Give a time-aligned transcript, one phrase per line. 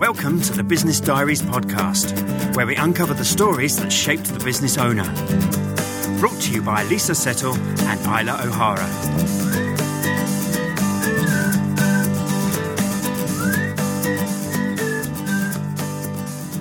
[0.00, 4.78] Welcome to the Business Diaries podcast, where we uncover the stories that shaped the business
[4.78, 5.04] owner.
[6.18, 8.86] Brought to you by Lisa Settle and Islay O'Hara.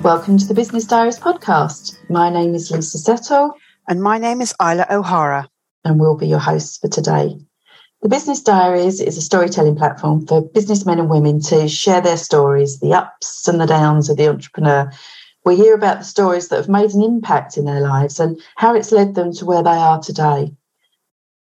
[0.04, 1.98] Welcome to the Business Diaries podcast.
[2.10, 3.54] My name is Lisa Settle.
[3.88, 5.48] And my name is Islay O'Hara.
[5.86, 7.38] And we'll be your hosts for today.
[8.02, 12.80] The Business Diaries is a storytelling platform for businessmen and women to share their stories,
[12.80, 14.90] the ups and the downs of the entrepreneur.
[15.44, 18.74] We hear about the stories that have made an impact in their lives and how
[18.74, 20.56] it's led them to where they are today.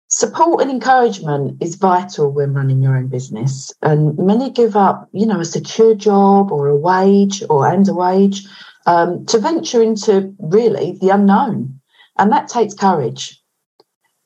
[0.08, 3.72] Support and encouragement is vital when running your own business.
[3.82, 7.94] And many give up, you know, a secure job or a wage or and a
[7.94, 8.46] wage
[8.86, 11.80] um, to venture into really the unknown.
[12.16, 13.42] And that takes courage.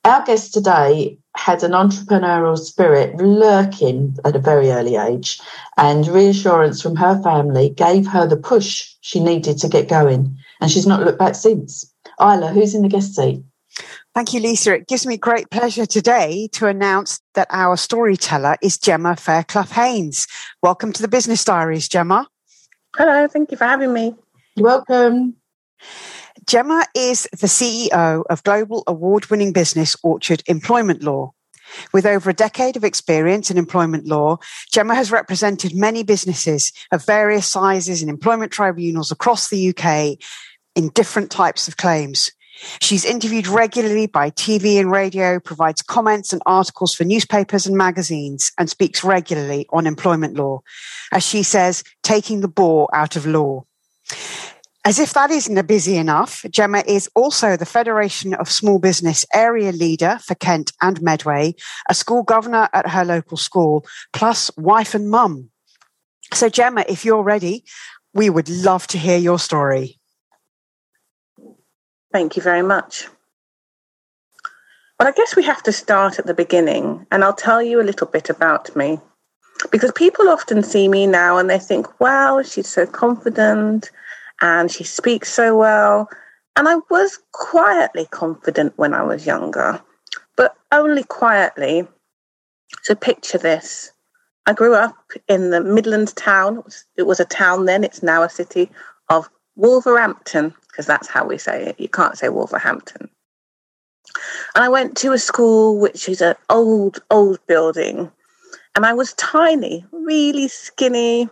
[0.05, 5.41] Our guest today had an entrepreneurial spirit lurking at a very early age,
[5.79, 10.37] and reassurance from her family gave her the push she needed to get going.
[10.61, 11.91] And she's not looked back since.
[12.21, 13.43] Islay, who's in the guest seat?
[14.15, 14.75] Thank you, Lisa.
[14.75, 20.27] It gives me great pleasure today to announce that our storyteller is Jemma Fairclough Haynes.
[20.63, 22.27] Welcome to the Business Diaries, Jemma.
[22.99, 24.15] Hello, thank you for having me.
[24.57, 25.37] You're welcome.
[26.47, 31.33] Jemma is the CEO of global award winning business Orchard Employment Law.
[31.93, 34.39] With over a decade of experience in employment law,
[34.73, 40.19] Jemma has represented many businesses of various sizes in employment tribunals across the UK
[40.75, 42.33] in different types of claims.
[42.81, 48.53] She's interviewed regularly by TV and radio, provides comments and articles for newspapers and magazines,
[48.59, 50.61] and speaks regularly on employment law.
[51.13, 53.65] As she says, taking the bore out of law.
[54.83, 59.73] As if that isn't busy enough, Jemma is also the Federation of Small Business area
[59.73, 61.55] leader for Kent and Medway,
[61.91, 63.85] a school governor at her local school,
[64.15, 65.51] plus wife and mum.
[66.33, 67.65] So, Jemma, if you're ready,
[68.15, 69.99] we would love to hear your story.
[72.11, 73.07] Thank you very much.
[74.99, 77.85] Well, I guess we have to start at the beginning, and I'll tell you a
[77.85, 78.99] little bit about me.
[79.71, 83.91] Because people often see me now and they think, wow, she's so confident
[84.41, 86.09] and she speaks so well.
[86.57, 89.81] And I was quietly confident when I was younger,
[90.37, 91.87] but only quietly.
[92.83, 93.93] So picture this.
[94.47, 94.97] I grew up
[95.29, 96.63] in the Midlands town.
[96.97, 98.71] It was, a town then, it's now a city
[99.09, 101.79] of Wolverhampton, because that's how we say it.
[101.79, 103.09] You can't say Wolverhampton.
[104.55, 108.11] And I went to a school which is an old, old building.
[108.75, 111.29] And I was tiny, really skinny,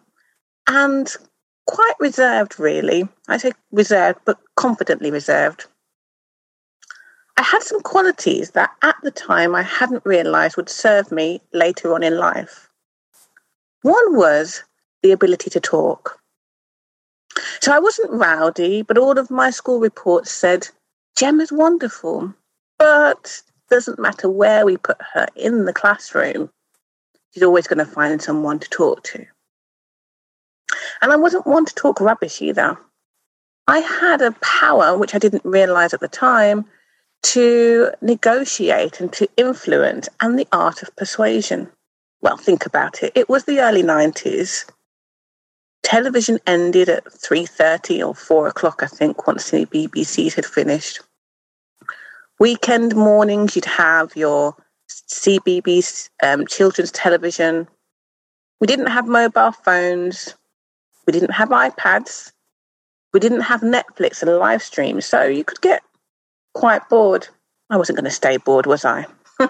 [0.69, 1.13] and
[1.69, 3.06] quite reserved, really.
[3.29, 5.67] I say reserved, but confidently reserved.
[7.37, 11.95] I had some qualities that at the time I hadn't realized would serve me later
[11.95, 12.69] on in life.
[13.83, 14.65] One was
[15.03, 16.19] the ability to talk.
[17.61, 20.69] So I wasn't rowdy, but all of my school reports said,
[21.17, 22.34] Jemma's wonderful,
[22.78, 26.51] but doesn't matter where we put her in the classroom,
[27.33, 29.27] she's always going to find someone to talk to.
[31.03, 32.78] And I wasn't one to talk rubbish either.
[33.66, 36.65] I had a power, which I didn't realize at the time,
[37.22, 41.71] to negotiate and to influence and the art of persuasion.
[42.21, 43.12] Well, think about it.
[43.15, 44.71] It was the early 90s.
[45.83, 51.00] Television ended at 3.30 or 4 o'clock, I think, once the BBCs had finished.
[52.41, 54.55] Weekend mornings, you'd have your
[54.89, 57.69] CBBC um, children's television.
[58.60, 60.34] We didn't have mobile phones.
[61.09, 62.33] We didn't have iPads.
[63.15, 65.07] We didn't have Netflix and live streams.
[65.07, 65.83] So you could get
[66.53, 67.27] quite bored.
[67.71, 69.07] I wasn't going to stay bored, was I?
[69.41, 69.49] so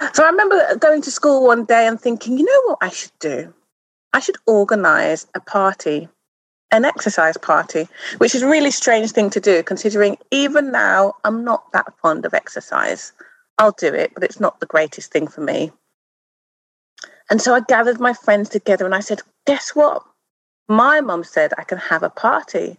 [0.00, 3.52] I remember going to school one day and thinking, you know what I should do?
[4.12, 6.08] I should organize a party,
[6.70, 7.88] an exercise party,
[8.18, 12.24] which is a really strange thing to do considering even now I'm not that fond
[12.24, 13.12] of exercise.
[13.58, 15.72] I'll do it, but it's not the greatest thing for me.
[17.30, 20.02] And so I gathered my friends together and I said, Guess what?
[20.68, 22.76] My mum said I can have a party.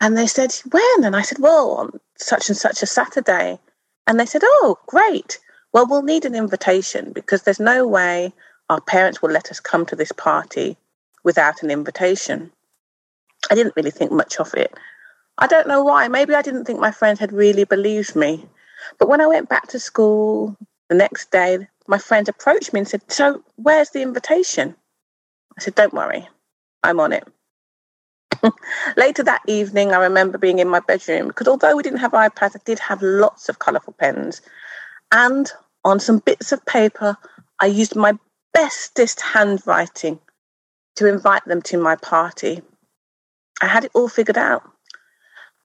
[0.00, 1.04] And they said, When?
[1.04, 3.58] And I said, Well, on such and such a Saturday.
[4.06, 5.38] And they said, Oh, great.
[5.72, 8.32] Well, we'll need an invitation because there's no way
[8.68, 10.76] our parents will let us come to this party
[11.22, 12.50] without an invitation.
[13.50, 14.72] I didn't really think much of it.
[15.38, 16.08] I don't know why.
[16.08, 18.46] Maybe I didn't think my friends had really believed me.
[18.98, 20.56] But when I went back to school
[20.88, 24.76] the next day, my friend approached me and said, So, where's the invitation?
[25.58, 26.28] I said, Don't worry,
[26.84, 27.26] I'm on it.
[28.96, 32.54] Later that evening, I remember being in my bedroom because although we didn't have iPads,
[32.54, 34.40] I did have lots of colourful pens.
[35.10, 35.50] And
[35.84, 37.16] on some bits of paper,
[37.58, 38.16] I used my
[38.54, 40.20] bestest handwriting
[40.94, 42.62] to invite them to my party.
[43.60, 44.62] I had it all figured out.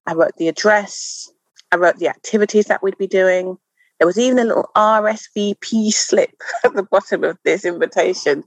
[0.08, 1.30] I wrote the address,
[1.72, 3.60] I wrote the activities that we'd be doing.
[4.00, 8.44] There was even a little RSVP slip at the bottom of this invitation.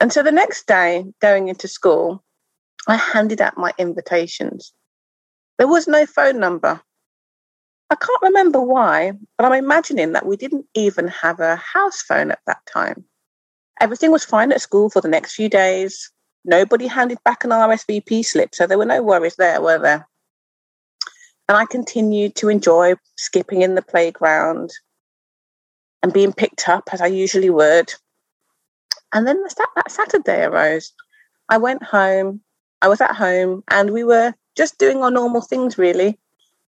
[0.00, 2.24] And so the next day, going into school,
[2.88, 4.72] I handed out my invitations.
[5.58, 6.80] There was no phone number.
[7.90, 12.30] I can't remember why, but I'm imagining that we didn't even have a house phone
[12.30, 13.04] at that time.
[13.80, 16.10] Everything was fine at school for the next few days.
[16.44, 20.08] Nobody handed back an RSVP slip, so there were no worries there, were there?
[21.48, 24.70] And I continued to enjoy skipping in the playground
[26.02, 27.92] and being picked up as I usually would.
[29.12, 30.92] And then that Saturday arose.
[31.48, 32.40] I went home,
[32.80, 36.18] I was at home, and we were just doing our normal things, really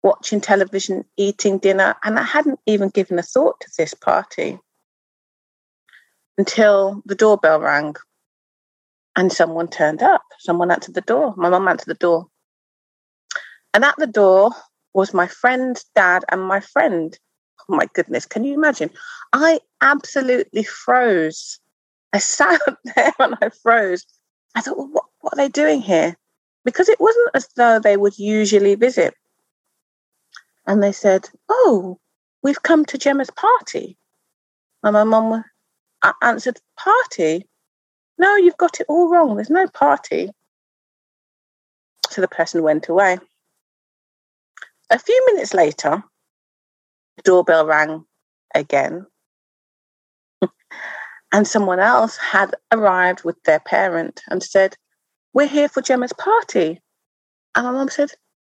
[0.03, 4.59] watching television, eating dinner, and I hadn't even given a thought to this party
[6.37, 7.97] until the doorbell rang
[9.17, 10.23] and someone turned up.
[10.39, 11.35] Someone answered the door.
[11.37, 12.29] My mum answered the door.
[13.75, 14.53] And at the door
[14.95, 17.19] was my friend's dad and my friend.
[17.69, 18.91] Oh my goodness, can you imagine?
[19.33, 21.61] I absolutely froze.
[22.13, 22.61] I sat
[22.97, 24.07] there and I froze.
[24.55, 26.17] I thought, well, what, what are they doing here?
[26.65, 29.15] Because it wasn't as though they would usually visit.
[30.67, 31.99] And they said, Oh,
[32.43, 33.97] we've come to Jemma's party.
[34.83, 35.45] And my mum
[36.23, 37.47] answered, Party?
[38.19, 39.37] No, you've got it all wrong.
[39.37, 40.31] There's no party.
[42.11, 43.19] So the person went away.
[44.91, 46.03] A few minutes later,
[47.17, 48.05] the doorbell rang
[48.55, 49.07] again.
[51.33, 54.77] and someone else had arrived with their parent and said,
[55.35, 56.81] We're here for Jemma's party.
[57.55, 58.13] And my mum said,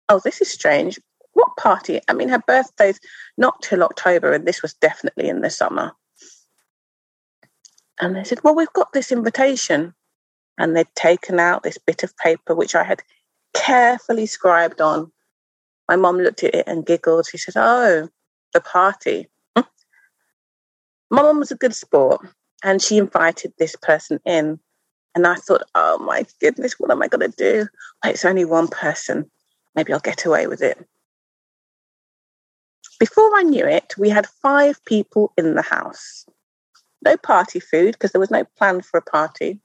[0.07, 0.99] Oh, this is strange.
[1.33, 1.99] What party?
[2.07, 2.99] I mean, her birthday's
[3.37, 5.91] not till October, and this was definitely in the summer.
[7.99, 9.93] And they said, Well, we've got this invitation.
[10.57, 13.01] And they'd taken out this bit of paper, which I had
[13.53, 15.11] carefully scribed on
[15.91, 17.27] my mum looked at it and giggled.
[17.27, 18.07] She said, Oh,
[18.53, 19.27] the party.
[19.57, 19.63] Hmm.
[21.09, 22.25] my mum was a good sport
[22.63, 24.57] and she invited this person in.
[25.13, 27.67] And I thought, Oh my goodness, what am I going to do?
[28.05, 29.29] It's only one person.
[29.75, 30.77] Maybe I'll get away with it.
[32.97, 36.25] Before I knew it, we had five people in the house.
[37.03, 39.59] No party food because there was no plan for a party.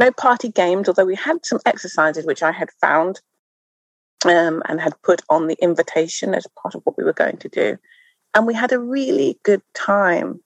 [0.00, 3.20] No party games, although we had some exercises which I had found
[4.26, 7.48] um, and had put on the invitation as part of what we were going to
[7.48, 7.78] do.
[8.34, 10.40] And we had a really good time.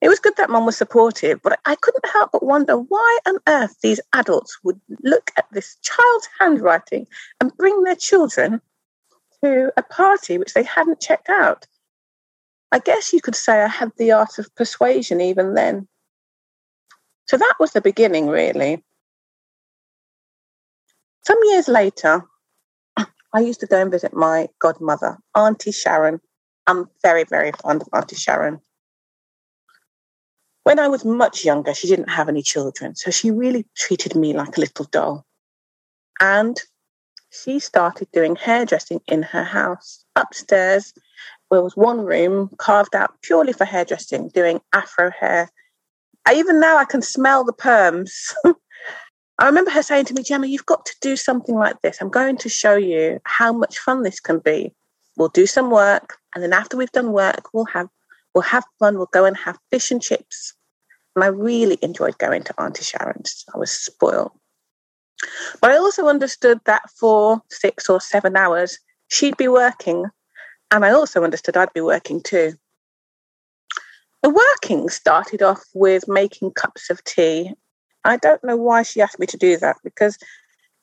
[0.00, 3.38] It was good that mum was supportive, but I couldn't help but wonder why on
[3.48, 7.06] earth these adults would look at this child's handwriting
[7.40, 8.60] and bring their children
[9.42, 11.66] to a party which they hadn't checked out.
[12.70, 15.88] I guess you could say I had the art of persuasion even then.
[17.26, 18.82] So that was the beginning, really.
[21.26, 22.24] Some years later,
[23.32, 26.20] I used to go and visit my godmother, Auntie Sharon.
[26.66, 28.60] I'm very, very fond of Auntie Sharon.
[30.64, 34.34] When I was much younger, she didn't have any children, so she really treated me
[34.34, 35.26] like a little doll.
[36.20, 36.60] And
[37.30, 40.04] she started doing hairdressing in her house.
[40.16, 40.92] Upstairs,
[41.50, 45.50] there was one room carved out purely for hairdressing, doing afro hair.
[46.26, 48.32] I, even now, I can smell the perms
[49.38, 51.98] I remember her saying to me, Jemma, you've got to do something like this.
[52.00, 54.72] I'm going to show you how much fun this can be.
[55.16, 57.88] We'll do some work, and then after we've done work, we'll have
[58.34, 58.96] we'll have fun.
[58.96, 60.54] We'll go and have fish and chips.
[61.14, 63.44] And I really enjoyed going to Auntie Sharon's.
[63.54, 64.32] I was spoiled.
[65.60, 70.06] But I also understood that for six or seven hours, she'd be working.
[70.70, 72.54] And I also understood I'd be working too.
[74.22, 77.52] The working started off with making cups of tea
[78.04, 80.18] I don't know why she asked me to do that because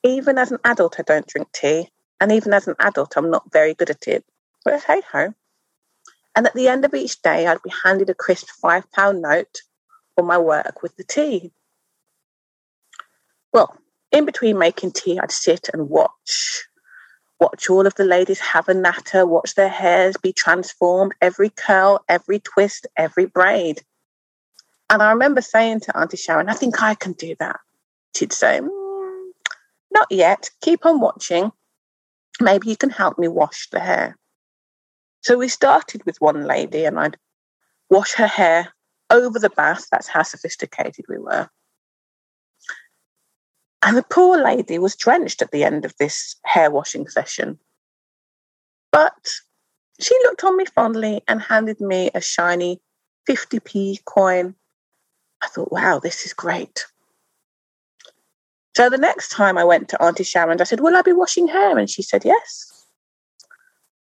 [0.03, 1.89] even as an adult, I don't drink tea.
[2.19, 4.25] And even as an adult, I'm not very good at it.
[4.63, 5.33] But hey ho.
[6.35, 9.61] And at the end of each day, I'd be handed a crisp five pound note
[10.15, 11.51] for my work with the tea.
[13.53, 13.75] Well,
[14.11, 16.65] in between making tea, I'd sit and watch.
[17.39, 22.03] Watch all of the ladies have a natter, watch their hairs be transformed, every curl,
[22.07, 23.81] every twist, every braid.
[24.91, 27.61] And I remember saying to Auntie Sharon, I think I can do that.
[28.13, 29.29] She'd say, mm,
[29.89, 30.49] Not yet.
[30.61, 31.53] Keep on watching.
[32.41, 34.17] Maybe you can help me wash the hair.
[35.21, 37.15] So we started with one lady, and I'd
[37.89, 38.73] wash her hair
[39.09, 39.87] over the bath.
[39.91, 41.49] That's how sophisticated we were.
[43.81, 47.59] And the poor lady was drenched at the end of this hair washing session.
[48.91, 49.25] But
[50.01, 52.81] she looked on me fondly and handed me a shiny
[53.29, 54.55] 50p coin
[55.41, 56.85] I thought, wow, this is great.
[58.75, 61.47] So the next time I went to Auntie Sharon's, I said, Will I be washing
[61.47, 61.77] hair?
[61.77, 62.85] And she said, Yes.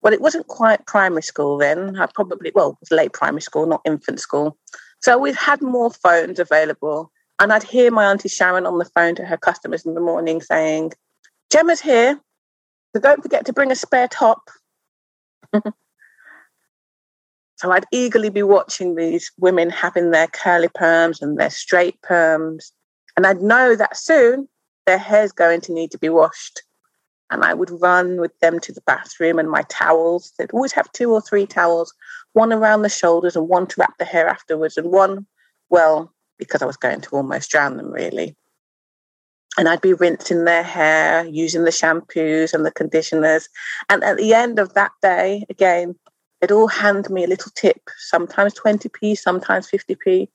[0.03, 1.97] Well, it wasn't quite primary school then.
[1.99, 4.59] I probably, well, it was late primary school, not infant school.
[5.00, 7.11] So we had more phones available.
[7.41, 10.41] And I'd hear my Auntie Sharon on the phone to her customers in the morning
[10.43, 10.93] saying,
[11.50, 12.21] Jemma's here.
[12.95, 14.50] So don't forget to bring a spare top.
[17.56, 22.73] so I'd eagerly be watching these women having their curly perms and their straight perms.
[23.16, 24.49] And I'd know that soon
[24.87, 26.62] their hair's going to need to be washed.
[27.30, 30.32] And I would run with them to the bathroom and my towels.
[30.38, 31.94] They'd always have two or three towels,
[32.32, 35.26] one around the shoulders and one to wrap the hair afterwards, and one,
[35.70, 38.37] well, because I was going to almost drown them really.
[39.56, 43.49] And I'd be rinsing their hair using the shampoos and the conditioners.
[43.88, 45.94] And at the end of that day, again,
[46.45, 50.29] they'd all hand me a little tip, sometimes 20p, sometimes 50p.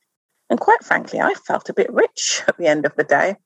[0.48, 3.36] And quite frankly, I felt a bit rich at the end of the day.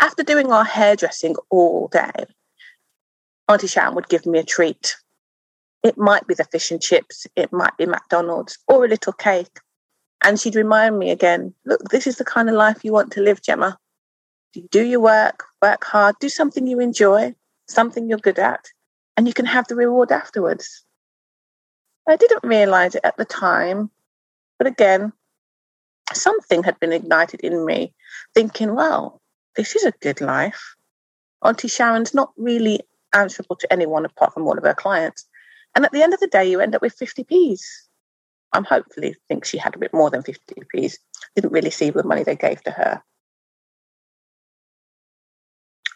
[0.00, 2.24] After doing our hairdressing all day,
[3.46, 4.96] Auntie Sharon would give me a treat.
[5.82, 9.60] It might be the fish and chips, it might be McDonald's, or a little cake.
[10.22, 13.20] And she'd remind me again look, this is the kind of life you want to
[13.20, 13.76] live, Jemma.
[14.70, 17.34] Do your work, work hard, do something you enjoy,
[17.68, 18.64] something you're good at,
[19.16, 20.84] and you can have the reward afterwards.
[22.08, 23.90] I didn't realize it at the time,
[24.58, 25.12] but again,
[26.12, 27.94] something had been ignited in me,
[28.34, 29.20] thinking, well,
[29.56, 30.74] this is a good life.
[31.42, 32.80] Auntie Sharon's not really
[33.14, 35.26] answerable to anyone apart from all of her clients.
[35.74, 37.88] And at the end of the day, you end up with 50p's.
[38.52, 40.98] I'm hopefully think she had a bit more than 50 P's.
[41.34, 43.02] Didn't really see the money they gave to her.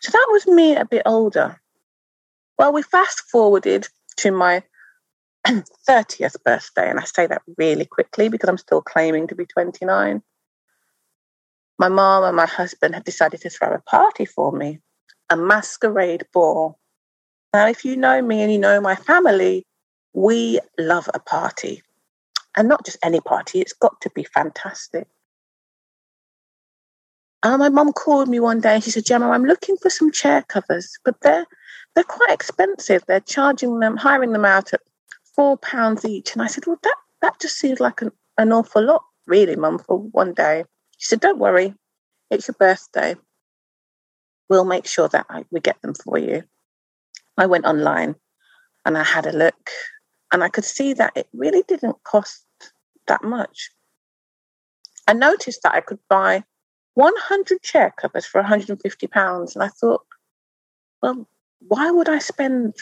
[0.00, 1.60] So that was me a bit older.
[2.58, 4.62] Well, we fast forwarded to my
[5.46, 10.22] 30th birthday, and I say that really quickly because I'm still claiming to be 29.
[11.78, 14.80] My mom and my husband had decided to throw a party for me,
[15.30, 16.78] a masquerade ball.
[17.54, 19.64] Now, if you know me and you know my family,
[20.12, 21.82] we love a party
[22.56, 25.06] and not just any party, it's got to be fantastic.
[27.44, 30.10] And my mum called me one day and she said, Jemma, I'm looking for some
[30.10, 31.46] chair covers, but they're
[31.98, 33.02] they're quite expensive.
[33.08, 34.82] They're charging them, hiring them out at
[35.34, 36.32] four pounds each.
[36.32, 39.80] And I said, Well, that that just seems like an, an awful lot, really, mum,
[39.80, 40.62] for one day.
[40.98, 41.74] She said, Don't worry,
[42.30, 43.16] it's your birthday.
[44.48, 46.44] We'll make sure that I, we get them for you.
[47.36, 48.14] I went online
[48.86, 49.70] and I had a look
[50.30, 52.44] and I could see that it really didn't cost
[53.08, 53.70] that much.
[55.08, 56.44] I noticed that I could buy
[56.94, 60.02] 100 chair covers for 150 pounds, and I thought,
[61.02, 61.26] well,
[61.60, 62.74] why would I spend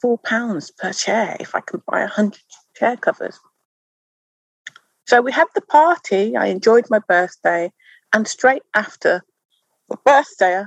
[0.00, 2.38] four pounds per chair if I can buy a 100
[2.76, 3.38] chair covers?
[5.06, 6.36] So we had the party.
[6.36, 7.70] I enjoyed my birthday,
[8.12, 9.22] and straight after
[9.88, 10.64] the birthday,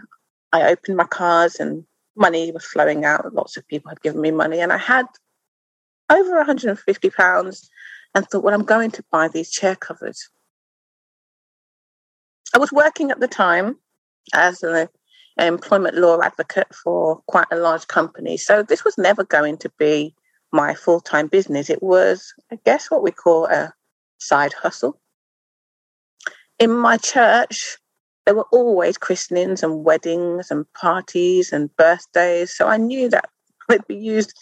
[0.54, 1.84] I opened my cards and
[2.16, 3.34] money was flowing out.
[3.34, 5.06] Lots of people had given me money, and I had
[6.10, 7.70] over 150 pounds
[8.16, 10.30] and thought, well, I'm going to buy these chair covers.
[12.54, 13.78] I was working at the time
[14.34, 14.88] as an
[15.46, 18.38] employment law advocate for quite a large company.
[18.38, 20.16] So this was never going to be
[20.52, 21.70] my full time business.
[21.70, 23.74] It was, I guess, what we call a
[24.18, 25.00] side hustle.
[26.60, 27.78] In my church,
[28.26, 32.56] there were always christenings and weddings and parties and birthdays.
[32.56, 33.30] So I knew that
[33.70, 34.34] would be used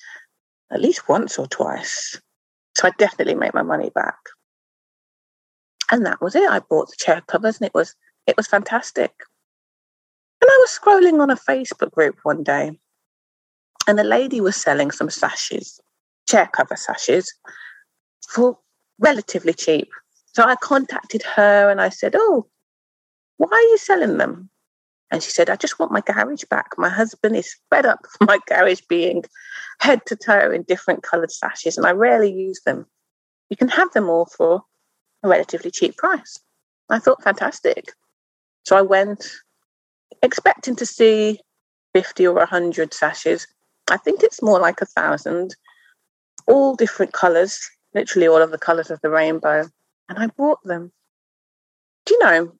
[0.71, 2.19] at least once or twice.
[2.77, 4.17] So I definitely made my money back.
[5.91, 6.49] And that was it.
[6.49, 7.95] I bought the chair covers and it was
[8.27, 9.11] it was fantastic.
[10.65, 12.71] Was scrolling on a Facebook group one day
[13.87, 15.79] and a lady was selling some sashes,
[16.27, 17.31] chair cover sashes,
[18.27, 18.57] for
[18.97, 19.89] relatively cheap.
[20.33, 22.47] So I contacted her and I said, Oh,
[23.37, 24.49] why are you selling them?
[25.11, 26.71] And she said, I just want my garage back.
[26.79, 29.23] My husband is fed up with my garage being
[29.81, 32.87] head to toe in different coloured sashes, and I rarely use them.
[33.51, 34.63] You can have them all for
[35.21, 36.39] a relatively cheap price.
[36.89, 37.93] I thought, fantastic.
[38.63, 39.31] So I went
[40.25, 41.39] expecting to see
[41.93, 43.47] 50 or 100 sashes.
[43.89, 45.55] I think it's more like a thousand,
[46.47, 47.59] all different colours,
[47.93, 49.69] literally all of the colours of the rainbow.
[50.09, 50.91] And I bought them.
[52.05, 52.51] Do you know,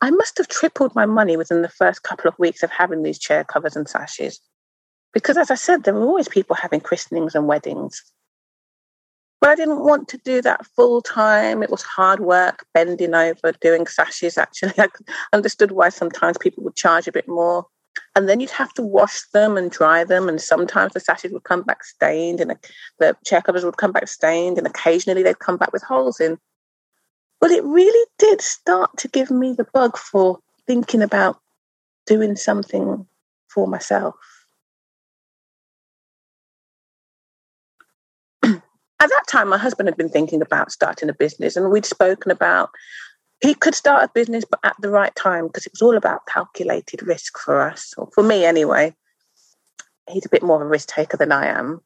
[0.00, 3.18] I must have tripled my money within the first couple of weeks of having these
[3.18, 4.40] chair covers and sashes.
[5.12, 8.02] Because as I said, there were always people having christenings and weddings.
[9.42, 11.64] But I didn't want to do that full time.
[11.64, 14.38] It was hard work, bending over, doing sashes.
[14.38, 14.86] Actually, I
[15.32, 17.66] understood why sometimes people would charge a bit more.
[18.14, 20.28] And then you'd have to wash them and dry them.
[20.28, 22.54] And sometimes the sashes would come back stained, and
[23.00, 26.38] the chair covers would come back stained, and occasionally they'd come back with holes in.
[27.40, 31.40] Well, it really did start to give me the bug for thinking about
[32.06, 33.08] doing something
[33.48, 34.14] for myself.
[39.02, 42.30] At that time, my husband had been thinking about starting a business, and we'd spoken
[42.30, 42.70] about
[43.40, 46.26] he could start a business, but at the right time, because it was all about
[46.26, 48.94] calculated risk for us, or for me anyway.
[50.08, 51.80] He's a bit more of a risk taker than I am.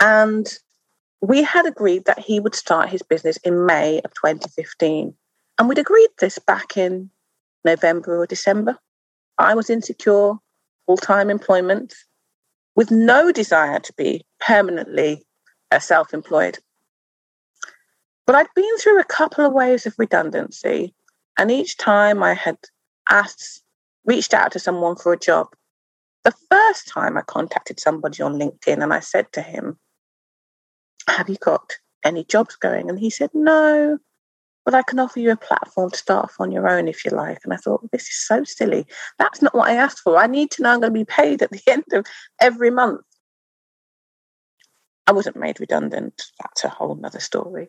[0.00, 0.46] And
[1.20, 5.12] we had agreed that he would start his business in May of 2015.
[5.58, 7.10] And we'd agreed this back in
[7.64, 8.78] November or December.
[9.38, 10.34] I was insecure,
[10.86, 11.94] full time employment,
[12.76, 15.24] with no desire to be permanently
[15.72, 16.58] uh, self employed.
[18.26, 20.94] But I'd been through a couple of waves of redundancy,
[21.38, 22.58] and each time I had
[23.10, 23.62] asked,
[24.04, 25.48] reached out to someone for a job.
[26.24, 29.78] The first time I contacted somebody on LinkedIn and I said to him,
[31.08, 32.90] Have you got any jobs going?
[32.90, 33.98] And he said, No,
[34.66, 37.12] but I can offer you a platform to start off on your own if you
[37.12, 37.38] like.
[37.44, 38.84] And I thought, this is so silly.
[39.16, 40.18] That's not what I asked for.
[40.18, 42.04] I need to know I'm going to be paid at the end of
[42.40, 43.00] every month.
[45.06, 46.20] I wasn't made redundant.
[46.42, 47.68] That's a whole other story.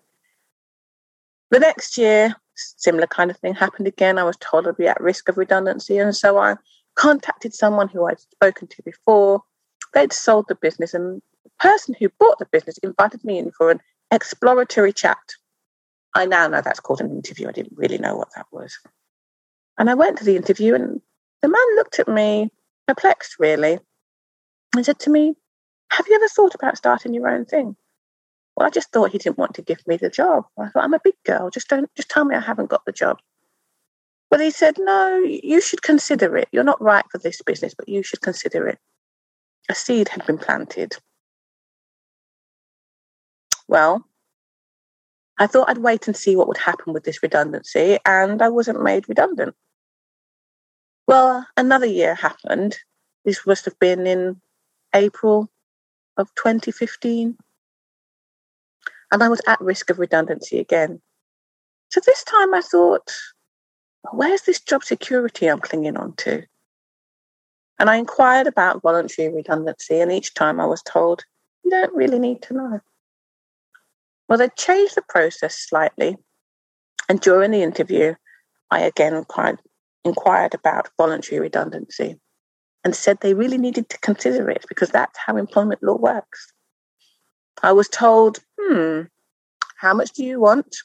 [1.51, 4.17] The next year, similar kind of thing happened again.
[4.17, 5.99] I was told I'd be at risk of redundancy.
[5.99, 6.55] And so I
[6.95, 9.43] contacted someone who I'd spoken to before.
[9.93, 13.69] They'd sold the business, and the person who bought the business invited me in for
[13.69, 15.17] an exploratory chat.
[16.15, 17.47] I now know that's called an interview.
[17.47, 18.77] I didn't really know what that was.
[19.77, 21.01] And I went to the interview, and
[21.41, 22.49] the man looked at me,
[22.87, 23.79] perplexed really,
[24.75, 25.35] and said to me,
[25.91, 27.75] Have you ever thought about starting your own thing?
[28.55, 30.45] Well, I just thought he didn't want to give me the job.
[30.57, 31.51] I thought, I'm a big girl.
[31.51, 33.19] Just don't, just tell me I haven't got the job.
[34.31, 36.49] But he said, No, you should consider it.
[36.51, 38.79] You're not right for this business, but you should consider it.
[39.69, 40.97] A seed had been planted.
[43.67, 44.06] Well,
[45.39, 48.81] I thought I'd wait and see what would happen with this redundancy, and I wasn't
[48.81, 49.55] made redundant.
[51.07, 52.77] Well, another year happened.
[53.23, 54.41] This must have been in
[54.93, 55.49] April
[56.17, 57.37] of 2015.
[59.11, 61.01] And I was at risk of redundancy again.
[61.89, 63.13] So this time I thought,
[64.11, 66.43] where's this job security I'm clinging on to?
[67.79, 71.23] And I inquired about voluntary redundancy, and each time I was told,
[71.63, 72.81] you don't really need to know.
[74.27, 76.17] Well, they changed the process slightly.
[77.09, 78.15] And during the interview,
[78.69, 79.59] I again inquired,
[80.03, 82.19] inquired about voluntary redundancy
[82.83, 86.51] and said they really needed to consider it because that's how employment law works.
[87.63, 89.01] I was told, hmm,
[89.77, 90.75] how much do you want?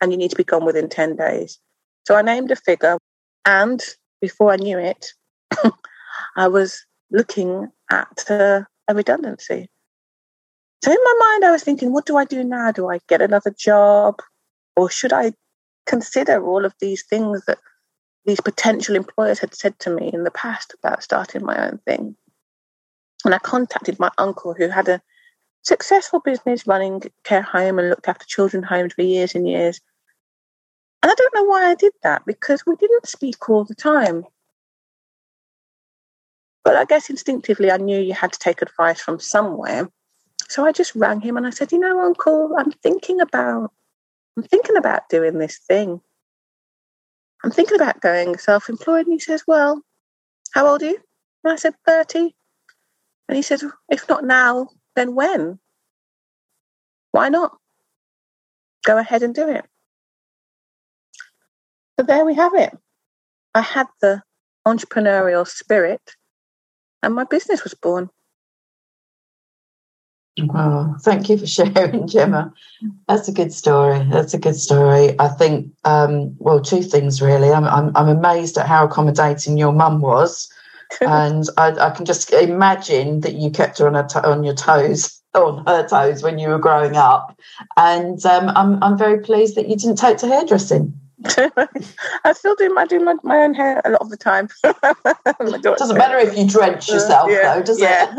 [0.00, 1.58] And you need to be gone within 10 days.
[2.06, 2.98] So I named a figure,
[3.44, 3.82] and
[4.20, 5.12] before I knew it,
[6.36, 9.68] I was looking at a redundancy.
[10.82, 12.70] So in my mind, I was thinking, what do I do now?
[12.70, 14.20] Do I get another job?
[14.76, 15.32] Or should I
[15.86, 17.58] consider all of these things that
[18.24, 22.16] these potential employers had said to me in the past about starting my own thing?
[23.24, 25.02] And I contacted my uncle who had a
[25.62, 29.80] successful business running care home and looked after children homes for years and years.
[31.02, 34.24] And I don't know why I did that because we didn't speak all the time.
[36.64, 39.88] But I guess instinctively I knew you had to take advice from somewhere.
[40.48, 43.72] So I just rang him and I said, you know, Uncle, I'm thinking about
[44.36, 46.00] I'm thinking about doing this thing.
[47.42, 49.06] I'm thinking about going self-employed.
[49.06, 49.82] And he says, Well,
[50.52, 50.98] how old are you?
[51.44, 52.34] And I said, 30.
[53.28, 55.58] And he said, If not now, then when?
[57.12, 57.56] Why not?
[58.84, 59.64] Go ahead and do it.
[61.98, 62.76] So there we have it.
[63.54, 64.22] I had the
[64.66, 66.14] entrepreneurial spirit
[67.02, 68.10] and my business was born.
[70.38, 72.52] Wow, thank you for sharing, Jemma.
[73.08, 74.04] That's a good story.
[74.10, 75.18] That's a good story.
[75.18, 77.50] I think, um, well, two things really.
[77.50, 80.50] I'm, I'm, I'm amazed at how accommodating your mum was,
[81.00, 84.54] and I, I, can just imagine that you kept her on her to- on your
[84.54, 87.38] toes, on her toes when you were growing up.
[87.76, 90.98] And um, I'm I'm very pleased that you didn't take to hairdressing.
[92.24, 94.48] I still do my do my, my own hair a lot of the time.
[94.62, 98.14] Doesn't matter if you drench yourself, uh, yeah, though, does yeah.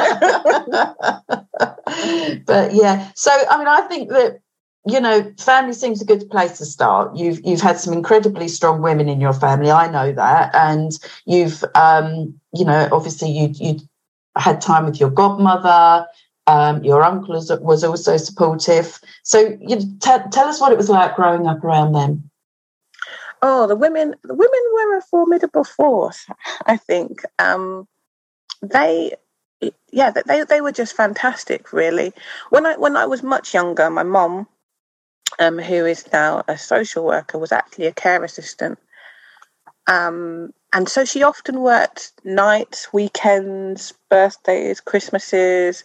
[1.27, 2.45] it?
[2.45, 4.41] but yeah, so I mean, I think that
[4.85, 7.15] you know, family seems a good place to start.
[7.15, 9.71] You've you've had some incredibly strong women in your family.
[9.71, 10.91] I know that, and
[11.25, 13.79] you've um, you know, obviously you you
[14.37, 16.05] had time with your godmother.
[16.47, 18.99] Um, your uncle was, was also supportive.
[19.21, 22.28] So, you know, t- tell us what it was like growing up around them.
[23.41, 26.25] Oh, the women, the women were a formidable force.
[26.65, 27.87] I think um,
[28.61, 29.13] they,
[29.91, 31.73] yeah, they they were just fantastic.
[31.73, 32.13] Really,
[32.49, 34.47] when I when I was much younger, my mom
[35.39, 38.79] um, who is now a social worker, was actually a care assistant.
[39.87, 45.83] Um, and so she often worked nights, weekends, birthdays, Christmases.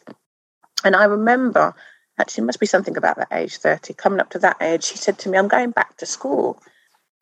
[0.84, 1.74] And I remember,
[2.18, 5.18] actually, must be something about that age 30, coming up to that age, she said
[5.20, 6.60] to me, I'm going back to school.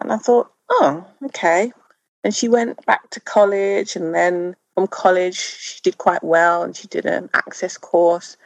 [0.05, 1.73] And I thought, oh, okay.
[2.25, 6.77] And she went back to college, and then from college, she did quite well, and
[6.77, 8.37] she did an access course,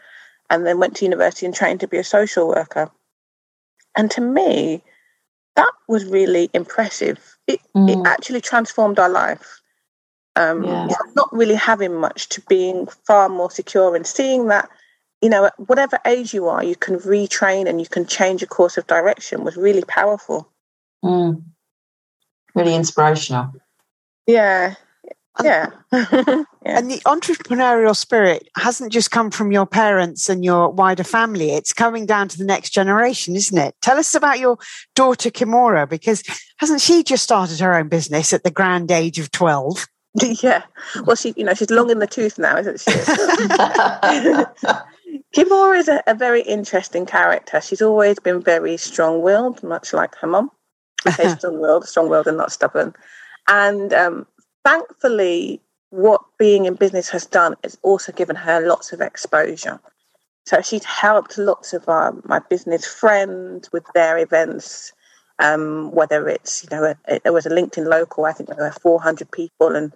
[0.51, 2.91] and then went to university and trained to be a social worker.
[3.97, 4.83] And to me,
[5.57, 7.37] that was really impressive.
[7.47, 7.91] It, mm.
[7.91, 9.61] it actually transformed our life.
[10.37, 10.89] Um, yeah.
[11.15, 14.69] Not really having much to being far more secure and seeing that,
[15.23, 18.47] you know, at whatever age you are, you can retrain and you can change a
[18.47, 20.53] course of direction was really powerful.
[21.07, 21.43] Mm.
[22.55, 23.53] Really inspirational.
[24.27, 24.75] Yeah,
[25.43, 25.71] yeah.
[25.93, 26.43] yeah.
[26.65, 31.53] And the entrepreneurial spirit hasn't just come from your parents and your wider family.
[31.53, 33.75] It's coming down to the next generation, isn't it?
[33.83, 34.59] Tell us about your
[34.95, 36.23] daughter, Kimora, because
[36.59, 39.87] hasn't she just started her own business at the grand age of 12?
[40.43, 40.63] Yeah.
[41.05, 42.91] Well, she, you know, she's long in the tooth now, isn't she?
[45.35, 47.61] Kimora is a, a, very interesting character.
[47.61, 50.51] She's always been very strong willed, much like her mum.
[51.39, 52.95] Strong willed, strong willed and not stubborn.
[53.49, 54.27] And um,
[54.65, 59.81] thankfully, what being in business has done is also given her lots of exposure.
[60.47, 64.93] So she's helped lots of uh, my business friends with their events,
[65.41, 68.71] um, whether it's, you know, a, there was a LinkedIn local, I think there were
[68.73, 69.93] 400 people, and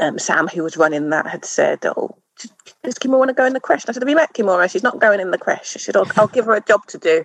[0.00, 2.16] um, Sam, who was running that, had said, Oh,
[2.82, 3.60] does Kimora want to go in the?
[3.68, 4.70] And I said, Have you met Kimora?
[4.70, 5.38] She's not going in the.
[5.46, 7.24] I said, I'll, I'll give her a job to do.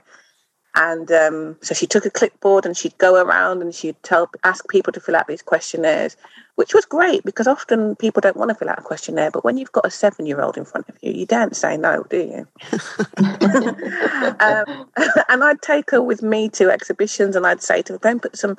[0.75, 4.67] And um, so she took a clipboard and she'd go around and she'd tell, ask
[4.69, 6.15] people to fill out these questionnaires,
[6.55, 9.31] which was great because often people don't want to fill out a questionnaire.
[9.31, 11.75] But when you've got a seven year old in front of you, you don't say
[11.75, 12.47] no, do you?
[14.39, 14.89] um,
[15.29, 18.21] and I'd take her with me to exhibitions and I'd say to her, go and
[18.21, 18.55] put some,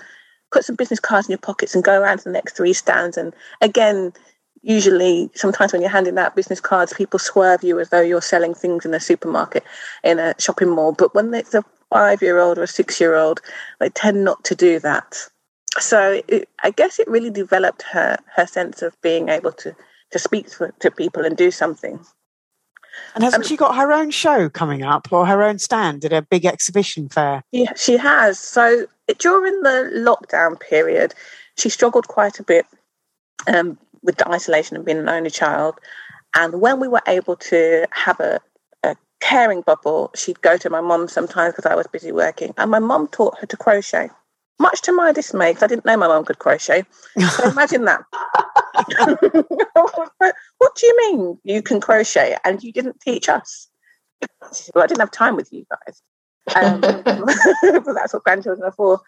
[0.51, 3.17] put some business cards in your pockets and go around to the next three stands.
[3.17, 4.13] And again,
[4.63, 8.53] usually sometimes when you're handing out business cards people swerve you as though you're selling
[8.53, 9.65] things in a supermarket
[10.05, 13.15] in a shopping mall but when it's a five year old or a six year
[13.15, 13.41] old,
[13.79, 15.17] they tend not to do that.
[15.79, 19.75] So it, I guess it really developed her her sense of being able to
[20.13, 22.01] to speak to, to people and do something.
[23.15, 26.13] And hasn't um, she got her own show coming up or her own stand at
[26.13, 27.43] a big exhibition fair?
[27.53, 28.39] Yeah, she has.
[28.39, 28.87] So
[29.19, 31.15] during the lockdown period,
[31.57, 32.67] she struggled quite a bit
[33.47, 35.79] um, with the isolation and being an only child.
[36.35, 38.41] And when we were able to have a,
[39.21, 42.79] caring bubble, she'd go to my mum sometimes because I was busy working, and my
[42.79, 44.11] mum taught her to crochet.
[44.59, 46.85] Much to my dismay, because I didn't know my mum could crochet.
[47.19, 48.03] So imagine that.
[50.59, 53.69] what do you mean you can crochet and you didn't teach us?
[54.53, 56.03] Said, well, I didn't have time with you guys.
[56.55, 56.81] Um,
[57.85, 59.01] but that's what grandchildren are for.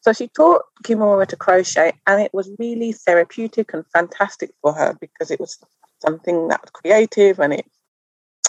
[0.00, 4.96] So she taught Kimora to crochet, and it was really therapeutic and fantastic for her
[5.00, 5.58] because it was
[6.00, 7.66] something that was creative and it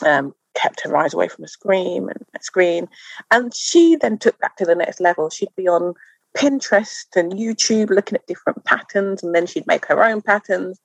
[0.06, 2.87] um, kept her eyes away from a screen and a screen.
[3.31, 5.29] And she then took that to the next level.
[5.29, 5.93] She'd be on
[6.35, 10.79] Pinterest and YouTube looking at different patterns, and then she'd make her own patterns.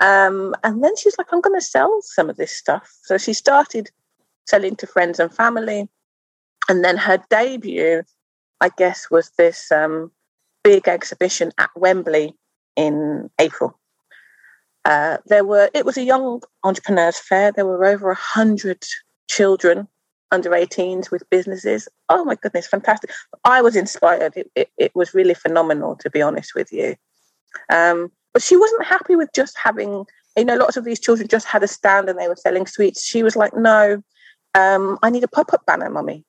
[0.00, 2.92] Um, and then she's like, I'm going to sell some of this stuff.
[3.02, 3.90] So she started
[4.46, 5.88] selling to friends and family.
[6.68, 8.02] And then her debut,
[8.60, 10.10] I guess, was this um,
[10.64, 12.34] big exhibition at Wembley
[12.76, 13.78] in April.
[14.84, 17.52] Uh, there were it was a young entrepreneurs fair.
[17.52, 18.84] There were over a hundred
[19.28, 19.88] children
[20.32, 21.88] under 18s with businesses.
[22.08, 23.10] Oh my goodness, fantastic!
[23.44, 24.32] I was inspired.
[24.36, 26.96] It, it, it was really phenomenal, to be honest with you.
[27.70, 30.04] Um, but she wasn't happy with just having.
[30.36, 33.04] You know, lots of these children just had a stand and they were selling sweets.
[33.04, 34.02] She was like, "No,
[34.54, 36.24] um, I need a pop-up banner, mummy."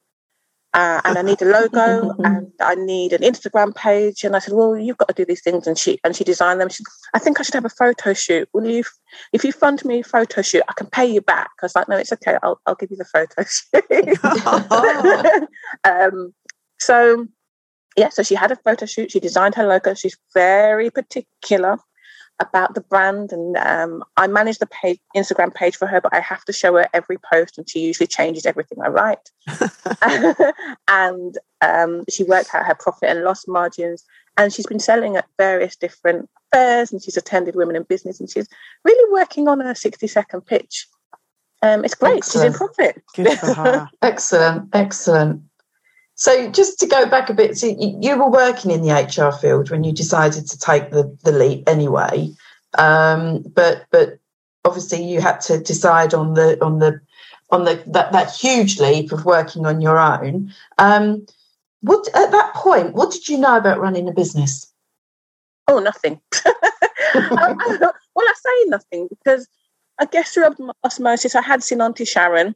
[0.74, 4.24] Uh, and I need a logo and I need an Instagram page.
[4.24, 5.68] And I said, well, you've got to do these things.
[5.68, 6.70] And she and she designed them.
[6.70, 6.84] She,
[7.14, 8.50] I think I should have a photo shoot.
[8.54, 8.84] Will you,
[9.32, 11.52] if you fund me a photo shoot, I can pay you back.
[11.62, 12.38] I was like, no, it's okay.
[12.42, 13.84] I'll, I'll give you the photo shoot.
[15.84, 16.34] um,
[16.80, 17.28] so
[17.96, 19.12] yeah, so she had a photo shoot.
[19.12, 19.94] She designed her logo.
[19.94, 21.78] She's very particular
[22.40, 26.20] about the brand and um, I manage the page, Instagram page for her, but I
[26.20, 29.30] have to show her every post and she usually changes everything I write.
[30.88, 34.04] and um, she worked out her profit and loss margins
[34.38, 38.30] and she's been selling at various different fairs and she's attended Women in Business and
[38.30, 38.48] she's
[38.84, 40.88] really working on a 60 second pitch.
[41.62, 42.18] Um, it's great.
[42.18, 42.54] Excellent.
[42.54, 43.04] She's in profit.
[43.16, 43.90] Good for her.
[44.02, 45.44] excellent, excellent.
[46.16, 49.72] So just to go back a bit, so you were working in the HR field
[49.72, 52.30] when you decided to take the, the leap anyway.
[52.78, 54.20] Um, but but
[54.66, 57.00] obviously you had to decide on the on the
[57.50, 60.54] on the that, that huge leap of working on your own.
[60.78, 61.26] Um,
[61.82, 64.72] what at that point, what did you know about running a business?
[65.68, 66.20] Oh, nothing.
[66.46, 67.56] well,
[68.18, 69.48] I say nothing because
[70.00, 72.56] I guess through osmosis, I had seen Auntie Sharon.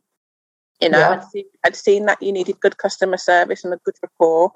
[0.79, 1.09] You know, yeah.
[1.09, 4.51] I'd, seen, I'd seen that you needed good customer service and a good rapport.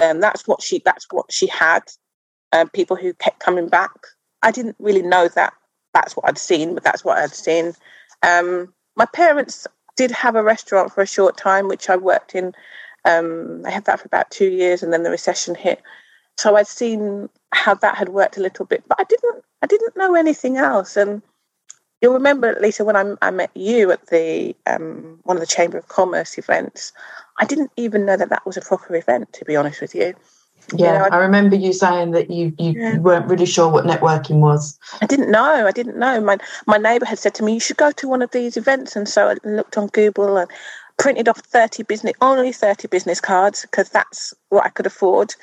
[0.00, 1.82] Um, that's what she that's what she had.
[2.52, 3.92] Um, people who kept coming back.
[4.42, 5.54] I didn't really know that
[5.94, 7.72] that's what I'd seen, but that's what I'd seen.
[8.22, 12.52] Um, my parents did have a restaurant for a short time, which I worked in.
[13.04, 15.80] Um, I had that for about two years, and then the recession hit.
[16.36, 19.44] So I'd seen how that had worked a little bit, but I didn't.
[19.62, 20.96] I didn't know anything else.
[20.96, 21.22] And
[22.04, 25.78] you'll remember, Lisa, when I, I met you at the um, one of the Chamber
[25.78, 26.92] of Commerce events.
[27.38, 29.32] I didn't even know that that was a proper event.
[29.32, 30.14] To be honest with you,
[30.74, 32.98] yeah, you know, I, I, remember you saying that you you, yeah.
[32.98, 34.78] weren't really sure what networking was.
[35.00, 35.66] I didn't know.
[35.66, 36.20] I didn't know.
[36.20, 36.36] My
[36.66, 39.08] my neighbour had said to me, "You should go to one of these events," and
[39.08, 40.50] so I looked on Google and
[40.98, 45.34] printed off thirty business only thirty business cards because that's what I could afford,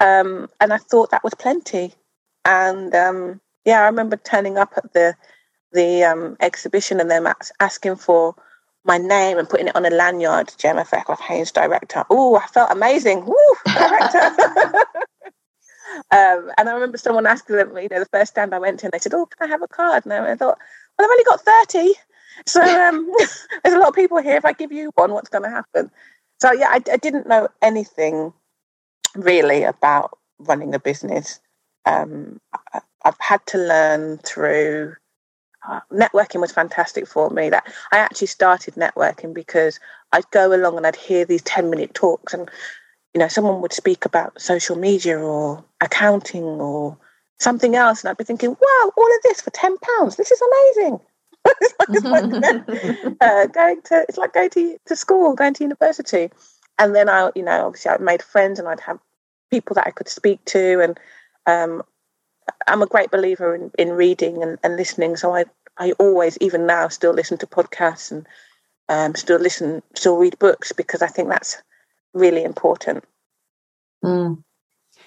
[0.00, 1.94] um, and I thought that was plenty.
[2.44, 5.16] And um, yeah, I remember turning up at the
[5.74, 7.28] the um, exhibition and them
[7.60, 8.34] asking for
[8.84, 12.04] my name and putting it on a lanyard, Jemma Fairclough Haynes, director.
[12.10, 13.24] Oh, I felt amazing.
[13.24, 13.34] Woo,
[13.66, 14.18] director.
[16.10, 18.86] um, and I remember someone asking them, you know, the first stand I went to,
[18.86, 20.04] and they said, Oh, can I have a card?
[20.04, 20.58] And I thought,
[20.98, 21.94] Well, I've only got 30.
[22.46, 23.10] So um,
[23.64, 24.36] there's a lot of people here.
[24.36, 25.90] If I give you one, what's going to happen?
[26.40, 28.32] So, yeah, I, I, didn't know anything
[29.14, 31.40] really about running a business.
[31.86, 32.40] Um,
[32.72, 34.96] I, I've had to learn through
[35.92, 37.50] networking was fantastic for me.
[37.50, 39.80] That I actually started networking because
[40.12, 42.50] I'd go along and I'd hear these 10 minute talks and
[43.12, 46.96] you know someone would speak about social media or accounting or
[47.38, 50.16] something else and I'd be thinking, wow, all of this for 10 pounds.
[50.16, 51.00] This is amazing.
[51.90, 56.30] it's like, uh, going to it's like going to, to school, going to university.
[56.78, 58.98] And then I, you know, obviously I made friends and I'd have
[59.50, 60.98] people that I could speak to and
[61.46, 61.82] um,
[62.66, 65.16] I'm a great believer in, in reading and, and listening.
[65.16, 65.44] So I,
[65.78, 68.26] I always, even now, still listen to podcasts and
[68.88, 71.62] um, still listen, still read books because I think that's
[72.12, 73.04] really important.
[74.04, 74.42] Mm.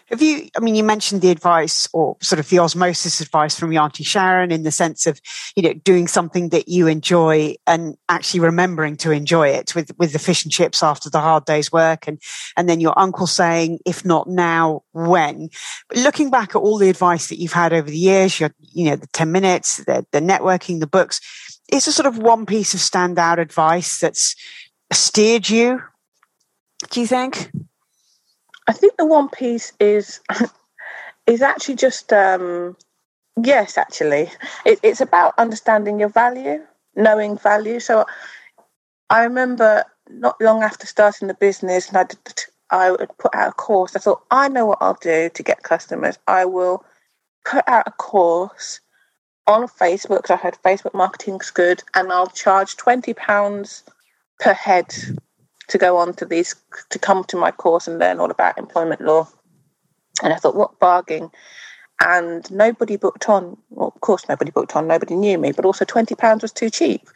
[0.09, 3.73] Have you, I mean, you mentioned the advice or sort of the osmosis advice from
[3.73, 5.19] your Auntie Sharon in the sense of,
[5.55, 10.13] you know, doing something that you enjoy and actually remembering to enjoy it with, with
[10.13, 12.07] the fish and chips after the hard day's work.
[12.07, 12.21] And,
[12.55, 15.49] and then your uncle saying, if not now, when?
[15.89, 18.89] But looking back at all the advice that you've had over the years, your, you
[18.89, 21.19] know, the 10 minutes, the, the networking, the books,
[21.69, 24.35] is there sort of one piece of standout advice that's
[24.93, 25.81] steered you?
[26.91, 27.51] Do you think?
[28.67, 30.19] I think the one piece is
[31.27, 32.75] is actually just um,
[33.41, 34.31] yes, actually,
[34.65, 36.61] it, it's about understanding your value,
[36.95, 37.79] knowing value.
[37.79, 38.05] So
[39.09, 42.19] I remember not long after starting the business, and I did,
[42.69, 43.95] I would put out a course.
[43.95, 46.17] I thought I know what I'll do to get customers.
[46.27, 46.83] I will
[47.45, 48.81] put out a course
[49.45, 53.83] on Facebook because I heard Facebook marketing's good, and I'll charge twenty pounds
[54.39, 54.93] per head
[55.67, 56.55] to go on to these
[56.89, 59.27] to come to my course and learn all about employment law.
[60.23, 61.29] And I thought, what bargain?
[61.99, 63.57] And nobody booked on.
[63.69, 64.87] Well, of course, nobody booked on.
[64.87, 67.07] Nobody knew me, but also twenty pounds was too cheap.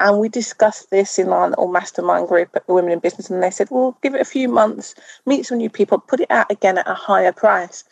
[0.00, 3.42] And we discussed this in our little mastermind group at the Women in Business, and
[3.42, 4.94] they said, "Well, give it a few months,
[5.26, 7.84] meet some new people, put it out again at a higher price."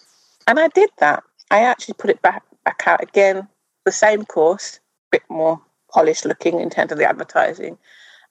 [0.47, 1.23] And I did that.
[1.51, 3.49] I actually put it back back out again,
[3.85, 5.61] the same course, a bit more
[5.93, 7.77] polished looking in terms of the advertising,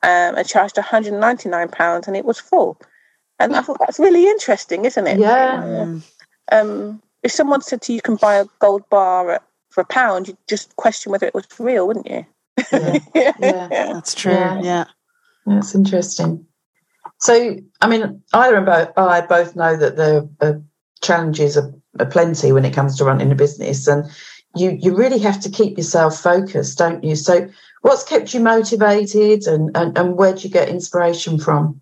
[0.04, 2.80] um, and charged £199 and it was full.
[3.40, 5.20] And I thought that's really interesting, isn't it?
[5.20, 6.00] Yeah.
[6.52, 9.86] Um, if someone said to you, you can buy a gold bar at, for a
[9.86, 12.26] pound, you'd just question whether it was real, wouldn't you?
[12.72, 13.34] Yeah, yeah.
[13.40, 13.68] yeah.
[13.94, 14.32] that's true.
[14.32, 14.62] Yeah.
[14.62, 14.86] yeah.
[15.46, 16.46] That's interesting.
[17.20, 20.54] So, I mean, either and both, I both know that the uh,
[21.02, 24.10] challenges are, are plenty when it comes to running a business, and
[24.56, 27.16] you you really have to keep yourself focused, don't you?
[27.16, 27.50] So,
[27.82, 31.82] what's kept you motivated and, and, and where do you get inspiration from?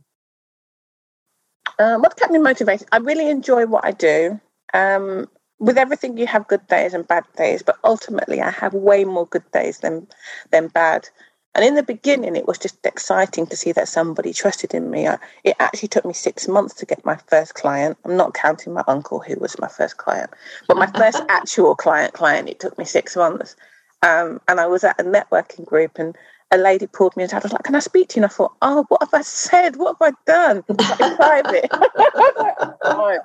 [1.80, 2.88] Um, what kept me motivated?
[2.92, 4.40] I really enjoy what I do.
[4.74, 5.28] Um,
[5.60, 9.26] with everything, you have good days and bad days, but ultimately, I have way more
[9.26, 10.08] good days than
[10.52, 11.10] than bad.
[11.56, 15.08] And in the beginning, it was just exciting to see that somebody trusted in me.
[15.08, 17.98] I, it actually took me six months to get my first client.
[18.06, 20.30] I'm not counting my uncle, who was my first client,
[20.68, 22.14] but my first actual client.
[22.14, 23.56] Client, it took me six months.
[24.04, 26.16] Um, and I was at a networking group and
[26.52, 27.38] a lady pulled me aside.
[27.38, 29.22] I was like, "Can I speak to you?" And I thought, "Oh, what have I
[29.22, 29.76] said?
[29.76, 31.74] What have I done?" in private.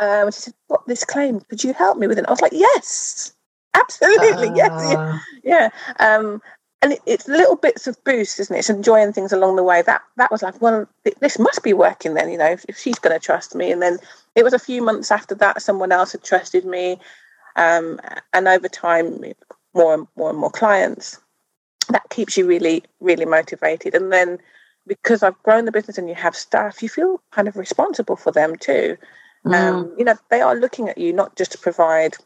[0.00, 1.40] um, she said, "What this claim?
[1.40, 3.32] Could you help me with it?" I was like, "Yes,
[3.74, 4.54] absolutely, uh...
[4.54, 5.68] yes, yeah." yeah.
[6.00, 6.42] Um,
[6.82, 8.60] and it, it's little bits of boost, isn't it?
[8.60, 9.82] It's enjoying things along the way.
[9.82, 10.86] That that was like, well,
[11.20, 13.72] this must be working then, you know, if, if she's going to trust me.
[13.72, 13.98] And then
[14.34, 16.98] it was a few months after that, someone else had trusted me,
[17.56, 18.00] um,
[18.32, 19.24] and over time,
[19.78, 21.18] more and more and more clients.
[21.88, 23.94] That keeps you really, really motivated.
[23.94, 24.38] And then
[24.86, 28.32] because I've grown the business and you have staff, you feel kind of responsible for
[28.32, 28.98] them too.
[29.46, 29.54] Mm.
[29.54, 32.16] Um, you know, they are looking at you not just to provide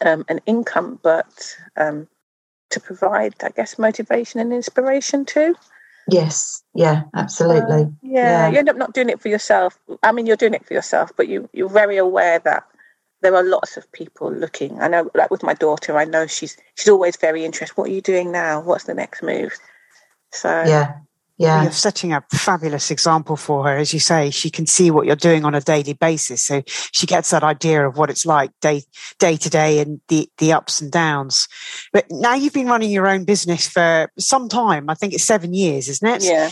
[0.00, 2.08] um, an income, but um,
[2.70, 5.54] to provide, I guess, motivation and inspiration too.
[6.08, 7.82] Yes, yeah, absolutely.
[7.82, 9.78] Uh, yeah, yeah, you end up not doing it for yourself.
[10.02, 12.64] I mean, you're doing it for yourself, but you you're very aware that
[13.22, 14.80] there are lots of people looking.
[14.80, 17.76] I know, like with my daughter, I know she's she's always very interested.
[17.76, 18.60] What are you doing now?
[18.60, 19.52] What's the next move?
[20.32, 20.94] So yeah,
[21.42, 21.62] yeah.
[21.62, 23.76] You're setting a fabulous example for her.
[23.76, 26.42] As you say, she can see what you're doing on a daily basis.
[26.42, 28.82] So she gets that idea of what it's like day,
[29.18, 31.48] day to day and the, the ups and downs.
[31.92, 34.88] But now you've been running your own business for some time.
[34.88, 36.22] I think it's seven years, isn't it?
[36.22, 36.50] Yeah.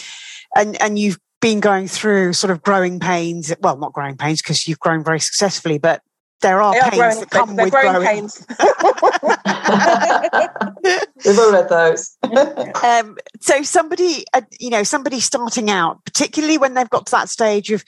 [0.57, 3.55] And, and you've been going through sort of growing pains.
[3.61, 6.03] Well, not growing pains because you've grown very successfully, but
[6.41, 8.07] there are, pains growing, that come with growing, growing.
[8.07, 8.47] pains.
[11.27, 12.17] We've all read those.
[12.83, 17.29] um, so somebody, uh, you know, somebody starting out, particularly when they've got to that
[17.29, 17.85] stage of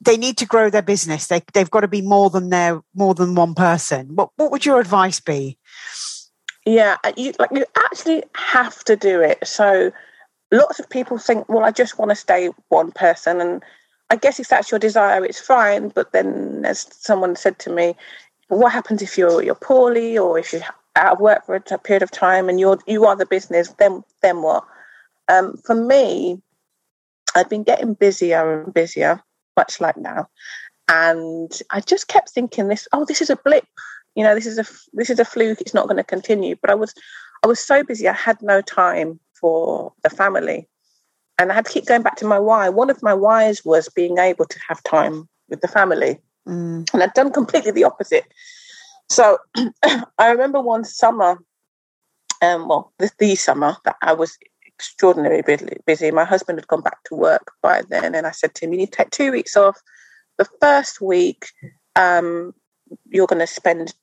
[0.00, 3.14] they need to grow their business, they they've got to be more than their more
[3.14, 4.14] than one person.
[4.14, 5.58] What what would your advice be?
[6.64, 9.38] Yeah, uh, you like you actually have to do it.
[9.44, 9.90] So
[10.52, 13.62] lots of people think, well, I just want to stay one person and
[14.10, 15.88] I guess if that's your desire, it's fine.
[15.90, 17.94] But then, as someone said to me,
[18.48, 20.62] what happens if you're you're poorly or if you're
[20.96, 23.68] out of work for a period of time and you're you are the business?
[23.78, 24.64] Then then what?
[25.28, 26.40] Um, for me,
[27.34, 29.22] I've been getting busier and busier,
[29.56, 30.28] much like now,
[30.88, 32.88] and I just kept thinking this.
[32.92, 33.66] Oh, this is a blip.
[34.14, 35.60] You know, this is a this is a fluke.
[35.60, 36.56] It's not going to continue.
[36.60, 36.94] But I was
[37.44, 38.08] I was so busy.
[38.08, 40.66] I had no time for the family
[41.38, 42.68] and I had to keep going back to my why.
[42.68, 46.18] One of my whys was being able to have time with the family.
[46.46, 46.92] Mm.
[46.92, 48.24] And I'd done completely the opposite.
[49.08, 49.38] So
[50.18, 51.38] I remember one summer,
[52.42, 54.36] um, well, this the summer that I was
[54.78, 55.42] extraordinarily
[55.86, 56.10] busy.
[56.10, 58.78] My husband had gone back to work by then, and I said to him, "You
[58.78, 59.80] need to take two weeks off.
[60.36, 61.46] The first week,
[61.96, 62.54] um,
[63.08, 63.94] you're going to spend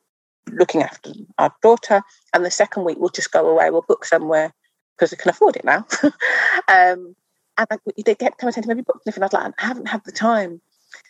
[0.52, 2.02] looking after our daughter,
[2.34, 3.70] and the second week we'll just go away.
[3.70, 4.54] We'll book somewhere
[4.98, 5.86] because we can afford it now."
[6.68, 7.16] um,
[7.58, 9.54] and I, they kept coming saying to me, "Have you booked anything?" I was like,
[9.58, 10.62] "I haven't had the time."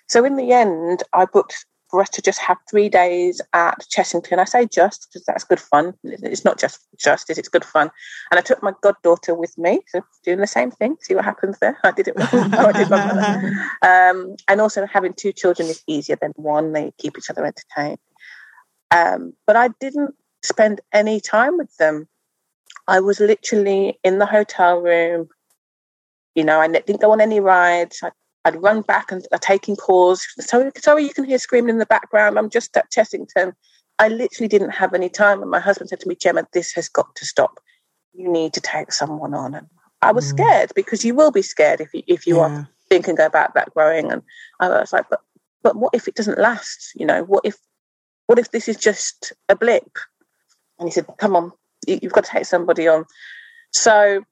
[0.07, 4.39] So in the end, I booked for us to just have three days at Chessington.
[4.39, 5.93] I say just because that's good fun.
[6.03, 7.89] It's not just justice; it's good fun.
[8.31, 10.97] And I took my goddaughter with me, so doing the same thing.
[11.01, 11.77] See what happens there.
[11.83, 12.15] I did it.
[12.17, 13.53] I did my mother.
[13.81, 16.73] Um, and also having two children is easier than one.
[16.73, 17.99] They keep each other entertained.
[18.89, 22.07] Um, but I didn't spend any time with them.
[22.87, 25.29] I was literally in the hotel room
[26.35, 28.01] you know, I didn't go on any rides.
[28.03, 28.11] I,
[28.49, 30.27] would run back and uh, taking calls.
[30.39, 32.37] Sorry, sorry, you can hear screaming in the background.
[32.37, 33.53] I'm just at Chessington.
[33.97, 35.41] I literally didn't have any time.
[35.41, 37.59] And my husband said to me, Jemma, this has got to stop.
[38.13, 39.55] You need to take someone on.
[39.55, 39.67] And
[40.01, 40.29] I was mm.
[40.29, 42.41] scared because you will be scared if you, if you yeah.
[42.43, 44.11] are thinking about that growing.
[44.11, 44.21] And
[44.59, 45.21] I was like, but
[45.63, 46.91] but what if it doesn't last?
[46.95, 47.57] You know, what if
[48.27, 49.97] what if this is just a blip?
[50.77, 51.51] And he said, come on,
[51.87, 53.05] you, you've got to take somebody on.
[53.71, 54.23] So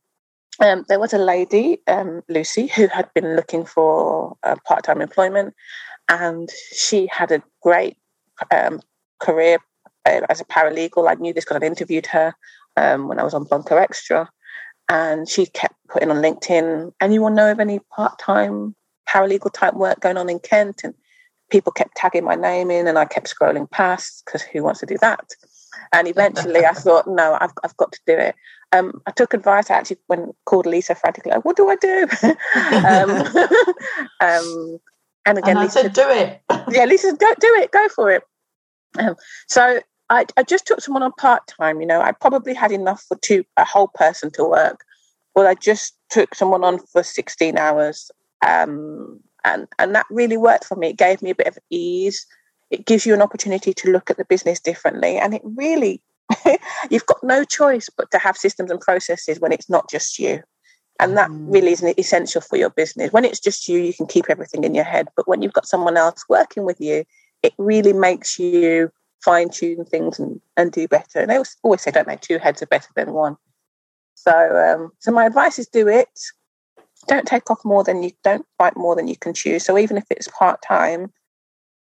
[0.60, 5.02] um, there was a lady, um, Lucy, who had been looking for uh, part time
[5.02, 5.54] employment,
[6.10, 7.98] and she had a great
[8.52, 8.82] um,
[9.20, 9.58] career
[10.06, 11.10] uh, as a paralegal.
[11.10, 12.34] I knew this because I'd interviewed her
[12.78, 14.30] um, when I was on Bunker Extra,
[14.90, 18.76] and she kept putting on LinkedIn, anyone know of any part time
[19.08, 20.82] paralegal type work going on in Kent?
[20.84, 20.94] And
[21.50, 24.86] people kept tagging my name in, and I kept scrolling past because who wants to
[24.86, 25.26] do that?
[25.92, 28.36] And eventually I thought, no, I've, I've got to do it.
[28.72, 32.08] Um, I took advice I actually when called Lisa frantically, like, what do I do?
[32.88, 33.10] um,
[34.20, 34.80] um,
[35.26, 36.42] and again, and I Lisa said, do it.
[36.72, 38.24] yeah, Lisa said, go, do it, go for it.
[38.98, 39.16] Um,
[39.48, 41.82] so I, I just took someone on part time.
[41.82, 44.84] You know, I probably had enough for two a whole person to work.
[45.36, 48.12] Well, I just took someone on for 16 hours.
[48.46, 50.90] Um, and, and that really worked for me.
[50.90, 52.26] It gave me a bit of ease
[52.74, 55.18] it gives you an opportunity to look at the business differently.
[55.18, 56.02] And it really,
[56.90, 60.42] you've got no choice but to have systems and processes when it's not just you.
[61.00, 61.54] And that mm.
[61.54, 63.14] really is essential for your business.
[63.14, 65.08] When it's just you, you can keep everything in your head.
[65.16, 67.06] But when you've got someone else working with you,
[67.44, 68.92] it really makes you
[69.24, 71.20] fine tune things and, and do better.
[71.20, 73.38] And they always say, don't they, two heads are better than one.
[74.16, 76.10] So, um, so my advice is do it.
[77.08, 79.60] Don't take off more than you don't bite more than you can chew.
[79.60, 81.12] So even if it's part time,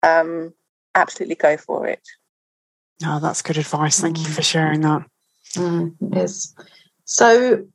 [0.03, 0.53] um,
[0.95, 2.01] absolutely go for it.
[3.05, 3.99] Oh, that's good advice.
[3.99, 4.27] Thank mm.
[4.27, 5.05] you for sharing that.
[5.55, 6.53] Mm, is.
[7.05, 7.65] So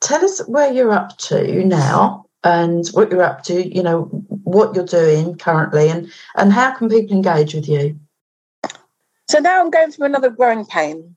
[0.00, 4.02] tell us where you're up to now and what you're up to, you know,
[4.44, 7.98] what you're doing currently and, and how can people engage with you?
[9.30, 11.16] So now I'm going through another growing pain,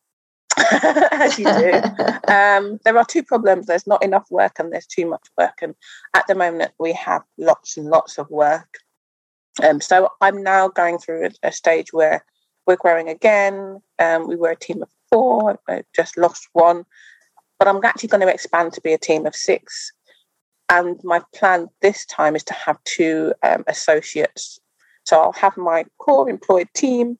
[0.58, 1.72] as you do.
[2.28, 3.68] um, there are two problems.
[3.68, 5.60] There's not enough work and there's too much work.
[5.62, 5.76] And
[6.14, 8.80] at the moment, we have lots and lots of work.
[9.62, 12.26] Um, so I'm now going through a, a stage where
[12.66, 13.82] we're growing again.
[14.00, 16.86] Um, we were a team of four, I just lost one.
[17.60, 19.92] But I'm actually going to expand to be a team of six.
[20.70, 24.60] And my plan this time is to have two um, associates.
[25.04, 27.18] So I'll have my core employed team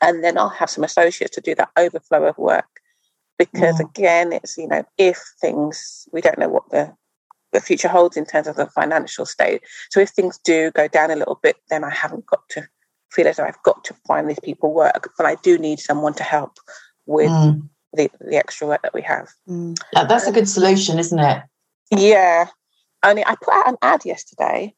[0.00, 2.80] and then I'll have some associates to do that overflow of work.
[3.38, 3.86] Because yeah.
[3.86, 6.94] again, it's you know, if things we don't know what the
[7.54, 9.62] the future holds in terms of the financial state.
[9.90, 12.68] So if things do go down a little bit, then I haven't got to
[13.10, 16.14] feel as though I've got to find these people work, but I do need someone
[16.14, 16.58] to help
[17.06, 17.66] with mm.
[17.94, 19.28] the, the extra work that we have.
[19.48, 19.78] Mm.
[19.92, 21.42] That's a good solution, isn't it?
[21.90, 22.48] Yeah.
[23.02, 24.74] Only I put out an ad yesterday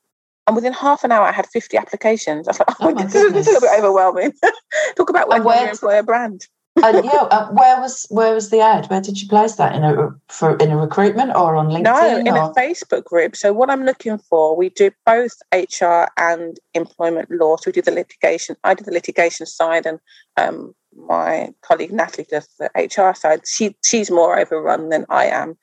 [0.46, 2.46] and within half an hour, I had 50 applications.
[2.46, 4.32] I was like, oh, oh this is a little bit overwhelming.
[4.96, 6.46] Talk about working on your employer brand.
[6.82, 8.86] Uh, yeah, uh, where was where was the ad?
[8.86, 11.82] Where did you place that in a for in a recruitment or on LinkedIn?
[11.82, 12.50] No, in or?
[12.50, 13.34] a Facebook group.
[13.34, 17.56] So what I'm looking for, we do both HR and employment law.
[17.56, 18.56] So we do the litigation.
[18.64, 19.98] I do the litigation side, and
[20.36, 23.42] um, my colleague Natalie does the HR side.
[23.46, 25.56] She she's more overrun than I am,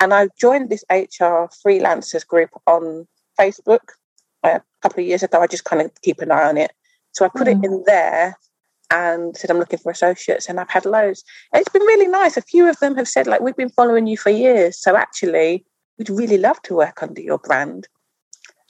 [0.00, 3.80] and I joined this HR freelancers group on Facebook
[4.44, 5.40] a couple of years ago.
[5.40, 6.72] I just kind of keep an eye on it.
[7.12, 7.58] So I put mm.
[7.58, 8.36] it in there
[8.90, 11.24] and said I'm looking for associates, and I've had loads.
[11.52, 12.36] And it's been really nice.
[12.36, 15.64] A few of them have said like we've been following you for years, so actually
[15.98, 17.88] we'd really love to work under your brand.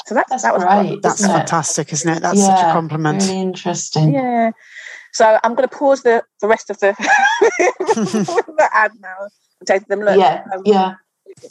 [0.07, 1.03] So that's, that's that was great.
[1.03, 2.23] That's isn't fantastic, is not it?
[2.23, 3.23] That's yeah, such a compliment.
[3.23, 4.15] Really interesting.
[4.15, 4.53] Yeah.
[5.13, 9.17] So I'm going to pause the, the rest of the, the ad now
[9.61, 10.95] and say to them, look, yeah, um, yeah.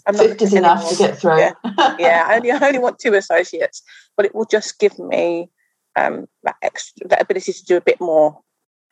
[0.07, 0.91] I'm not is enough anymore.
[0.91, 1.39] to get through.
[1.39, 1.53] Yeah.
[1.99, 3.81] yeah, I only I only want two associates,
[4.15, 5.49] but it will just give me
[5.95, 8.39] um, that extra that ability to do a bit more,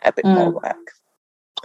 [0.04, 0.36] a bit mm.
[0.36, 0.92] more work.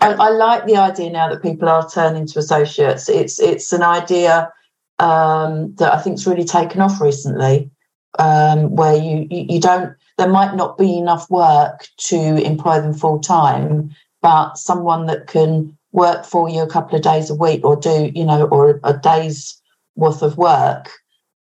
[0.00, 3.08] I, I, like the idea now that people are turning to associates.
[3.08, 4.52] It's it's an idea
[4.98, 7.70] um, that I think's really taken off recently,
[8.18, 12.94] um, where you, you you don't there might not be enough work to employ them
[12.94, 17.64] full time, but someone that can work for you a couple of days a week
[17.64, 19.60] or do you know or a day's
[19.96, 20.90] worth of work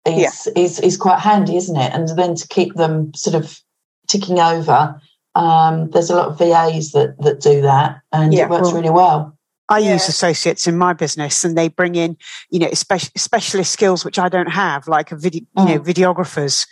[0.06, 0.64] is yeah.
[0.64, 3.60] is is quite handy isn't it and then to keep them sort of
[4.08, 5.00] ticking over
[5.38, 8.90] um, there's a lot of vas that that do that and yeah, it works really
[8.90, 9.38] well
[9.70, 9.94] I yeah.
[9.94, 12.18] use associates in my business, and they bring in,
[12.50, 15.68] you know, specialist skills which I don't have, like a video, mm.
[15.68, 16.66] know, videographers,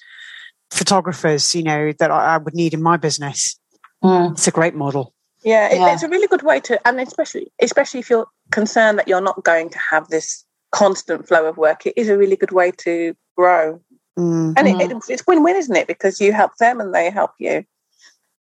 [0.72, 3.60] photographers, you know, that I, would need in my business.
[4.04, 4.32] Mm.
[4.32, 5.14] It's a great model.
[5.44, 5.94] Yeah, yeah.
[5.94, 9.44] it's a really good way to, and especially especially if you're concerned that you're not
[9.44, 13.16] going to have this constant flow of work, it is a really good way to
[13.38, 13.82] grow.
[14.18, 14.54] Mm-hmm.
[14.58, 15.88] And it, it, it's win-win, isn't it?
[15.88, 17.66] Because you help them and they help you.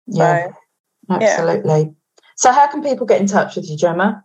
[0.07, 0.49] Yeah,
[1.09, 1.81] so, absolutely.
[1.81, 1.91] Yeah.
[2.37, 4.23] So, how can people get in touch with you, Jemma?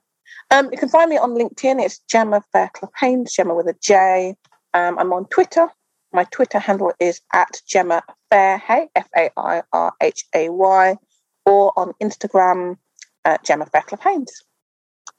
[0.52, 1.82] Um, you can find me on LinkedIn.
[1.82, 4.36] It's Jemma Fairclough Haynes, Jemma with a J.
[4.74, 5.68] Um, I'm on Twitter.
[6.12, 8.02] My Twitter handle is at Jemma
[8.32, 10.98] Fairhay, F A I R H A Y
[11.46, 12.78] or on Instagram,
[13.26, 14.42] uh, Jemma Fairclough Haynes.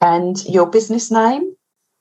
[0.01, 1.55] And your business name?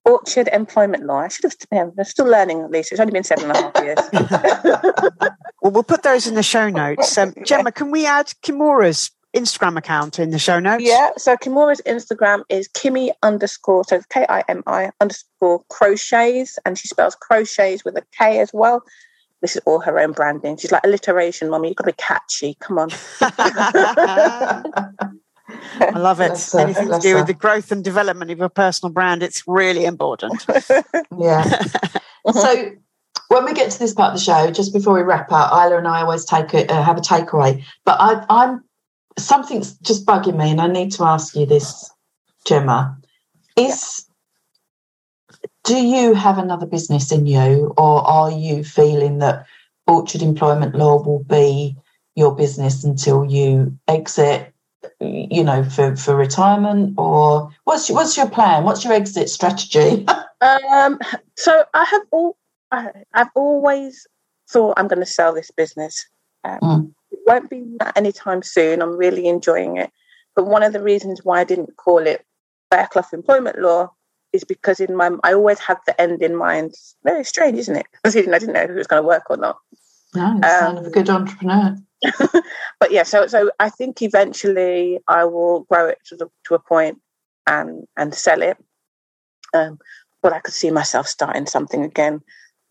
[0.05, 1.21] Orchard Employment Law.
[1.21, 1.93] I should have.
[1.99, 2.93] I'm still learning, at least.
[2.93, 5.31] It's only been seven and a half years.
[5.63, 7.17] well, we'll put those in the show notes.
[7.19, 10.85] Um, Jemma, can we add Kimora's Instagram account in the show notes?
[10.85, 11.11] Yeah.
[11.17, 16.89] So Kimora's Instagram is Kimmy underscore, so K I M I underscore crochets, and she
[16.89, 18.83] spells crochets with a K as well
[19.41, 20.57] this is all her own branding.
[20.57, 21.69] She's like alliteration, mommy.
[21.69, 22.57] You've got to be catchy.
[22.61, 22.91] Come on.
[25.81, 26.55] I love it.
[26.55, 30.45] Anything to do with the growth and development of your personal brand, it's really important.
[31.19, 31.63] yeah.
[32.33, 32.73] so
[33.29, 35.79] when we get to this part of the show, just before we wrap up, Islay
[35.79, 37.65] and I always take a, uh, have a takeaway.
[37.85, 38.65] But I, I'm
[39.19, 41.91] something's just bugging me, and I need to ask you this,
[42.47, 42.97] Jemma.
[43.57, 44.07] Is
[45.65, 49.47] do you have another business in you, or are you feeling that
[49.87, 51.77] Orchard Employment Law will be
[52.17, 54.53] your business until you exit?
[55.01, 58.65] You know, for, for retirement, or what's your, what's your plan?
[58.65, 60.07] What's your exit strategy?
[60.41, 60.99] um,
[61.37, 62.37] so I have all
[62.73, 64.07] I, have always
[64.49, 66.07] thought I'm going to sell this business.
[66.45, 66.93] Um, mm.
[67.11, 68.83] It won't be that anytime soon.
[68.83, 69.91] I'm really enjoying it.
[70.35, 72.25] But one of the reasons why I didn't call it
[72.71, 73.93] Fairclough Employment Law
[74.33, 76.75] is because in my I always had the end in mind.
[77.05, 77.87] very strange, isn't it?
[78.05, 79.59] I didn't, I didn't know if it was going to work or not.
[80.15, 81.77] No, um, of a good entrepreneur.
[82.81, 86.59] but yeah, so so I think eventually I will grow it to the, to a
[86.59, 87.01] point
[87.47, 88.57] and and sell it.
[89.53, 89.79] Um,
[90.23, 92.21] but I could see myself starting something again.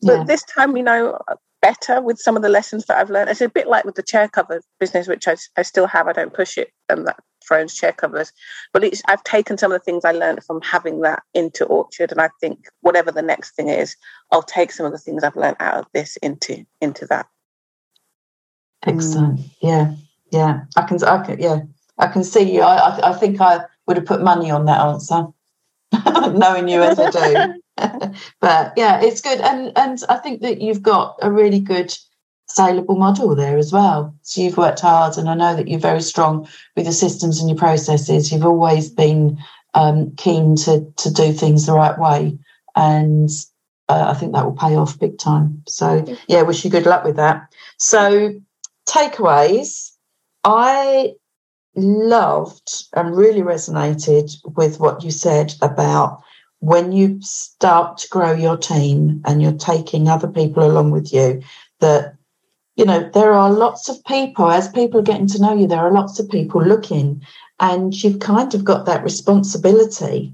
[0.02, 0.24] But yeah.
[0.24, 1.20] this time, you know,
[1.62, 3.30] better with some of the lessons that I've learned.
[3.30, 6.08] It's a bit like with the chair cover business, which I, I still have.
[6.08, 8.32] I don't push it, and that Thrones chair covers.
[8.74, 12.22] But I've taken some of the things I learned from having that into Orchard, and
[12.22, 13.96] I think whatever the next thing is,
[14.32, 17.28] I'll take some of the things I've learned out of this into into that.
[18.86, 19.40] Excellent.
[19.40, 19.52] Mm.
[19.62, 19.94] Yeah,
[20.32, 20.62] yeah.
[20.76, 21.04] I can.
[21.04, 21.40] I can.
[21.40, 21.60] Yeah,
[21.98, 22.62] I can see you.
[22.62, 23.12] I.
[23.12, 25.28] I think I would have put money on that answer,
[26.38, 27.62] knowing you as I do.
[28.40, 31.96] but yeah, it's good, and and I think that you've got a really good
[32.48, 34.16] saleable model there as well.
[34.24, 37.50] So you've worked hard, and I know that you're very strong with your systems and
[37.50, 38.32] your processes.
[38.32, 39.38] You've always been
[39.74, 42.38] um, keen to to do things the right way,
[42.76, 43.30] and
[43.90, 45.64] uh, I think that will pay off big time.
[45.68, 47.54] So yeah, wish you good luck with that.
[47.78, 48.40] So
[48.90, 49.92] takeaways,
[50.44, 51.14] I
[51.76, 56.22] loved and really resonated with what you said about
[56.60, 61.42] when you start to grow your team and you're taking other people along with you,
[61.80, 62.16] that,
[62.76, 65.80] you know, there are lots of people, as people are getting to know you, there
[65.80, 67.22] are lots of people looking,
[67.60, 70.34] and you've kind of got that responsibility.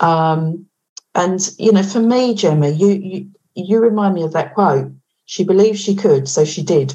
[0.00, 0.66] Um,
[1.14, 4.92] and, you know, for me, Jemma, you, you, you remind me of that quote.
[5.26, 6.92] She believed she could, so she did.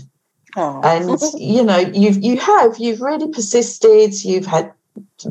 [0.56, 0.82] Oh.
[0.84, 4.24] And you know, you've you have you've really persisted.
[4.24, 4.72] You've had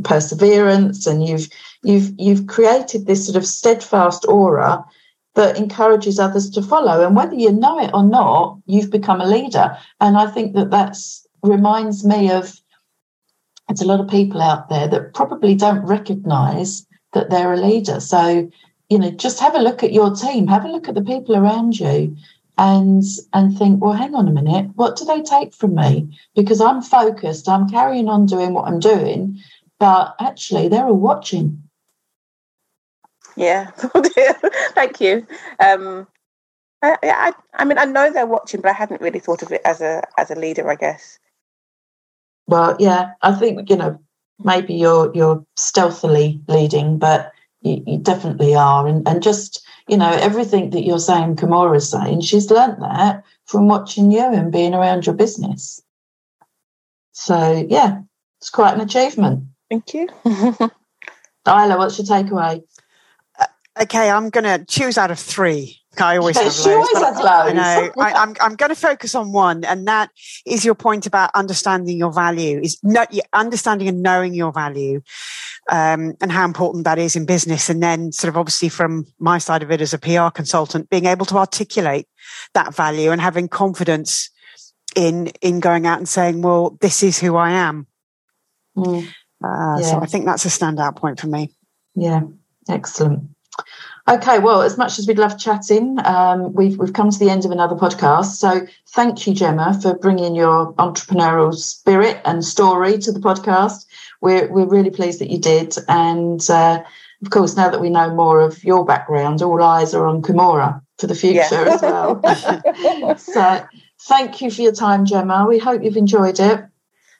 [0.05, 1.49] perseverance, and you've
[1.83, 4.85] you've you've created this sort of steadfast aura
[5.35, 7.07] that encourages others to follow.
[7.07, 9.77] And whether you know it or not, you've become a leader.
[10.01, 12.61] And I think that that's reminds me of
[13.69, 18.01] it's a lot of people out there that probably don't recognise that they're a leader.
[18.01, 18.51] So
[18.89, 21.37] you know, just have a look at your team, have a look at the people
[21.37, 22.16] around you,
[22.59, 26.18] and and think, well, hang on a minute, what do they take from me?
[26.34, 29.40] Because I'm focused, I'm carrying on doing what I'm doing,
[29.78, 31.62] but actually they're all watching.
[33.36, 33.70] Yeah,
[34.74, 35.24] thank you.
[35.61, 36.09] Um,
[36.82, 39.62] I, I, I mean, I know they're watching, but I hadn't really thought of it
[39.64, 40.68] as a as a leader.
[40.68, 41.20] I guess.
[42.48, 44.00] Well, yeah, I think you know
[44.42, 47.30] maybe you're you're stealthily leading, but
[47.62, 52.20] you, you definitely are, and and just you know, everything that you're saying, Kimora's saying,
[52.20, 55.82] she's learnt that from watching you and being around your business.
[57.12, 58.03] So, yeah,
[58.41, 59.45] it's quite an achievement.
[59.70, 60.09] Thank you.
[60.24, 62.62] Islay, what's your takeaway?
[63.39, 63.47] Uh,
[63.82, 65.78] okay, I'm going to choose out of three.
[66.01, 66.89] I always have she loads.
[66.95, 67.28] always has loads.
[67.28, 67.93] I know.
[67.99, 70.11] I, am I'm, I'm going to focus on one, and that
[70.47, 72.61] is your point about understanding your value.
[72.61, 75.03] Is not understanding and knowing your value
[75.69, 77.69] um, and how important that is in business.
[77.69, 81.07] And then sort of obviously from my side of it as a PR consultant, being
[81.07, 82.07] able to articulate
[82.55, 84.31] that value and having confidence
[84.97, 87.87] in, in going out and saying, well, this is who I am.
[88.77, 89.07] Mm.
[89.45, 89.83] Uh, yeah.
[89.83, 91.55] So I think that's a standout point for me.
[91.95, 92.23] Yeah.
[92.69, 93.29] Excellent.
[94.09, 97.45] Okay, well, as much as we'd love chatting, um, we've we've come to the end
[97.45, 98.37] of another podcast.
[98.37, 103.85] So thank you, Jemma, for bringing your entrepreneurial spirit and story to the podcast.
[104.21, 106.83] We're we're really pleased that you did, and uh,
[107.23, 110.81] of course, now that we know more of your background, all eyes are on Kimora
[110.99, 111.75] for the future yeah.
[111.75, 113.16] as well.
[113.16, 113.64] so
[114.03, 115.49] thank you for your time, Jemma.
[115.49, 116.64] We hope you've enjoyed it.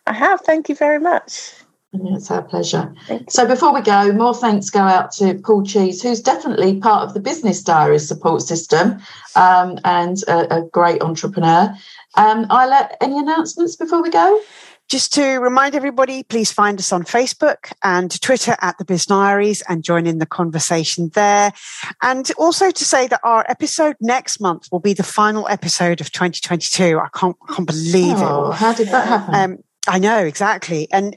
[0.07, 0.41] I have.
[0.41, 1.53] Thank you very much.
[1.93, 2.95] It's our pleasure.
[3.31, 7.15] So before we go, more thanks go out to Paul Cheese, who's definitely part of
[7.15, 9.01] the Business Diaries support system
[9.37, 11.75] um, and a, a, great entrepreneur.
[12.15, 14.41] Um, Islay, any announcements before we go?
[14.89, 19.63] Just to remind everybody, please find us on Facebook and Twitter at the Biz Diaries
[19.69, 21.53] and join in the conversation there.
[22.01, 26.11] And also to say that our episode next month will be the final episode of
[26.11, 26.99] 2022.
[26.99, 28.55] I can't, I can't believe oh, it.
[28.55, 29.35] How did that happen?
[29.35, 30.89] Um, I know exactly.
[30.91, 31.17] And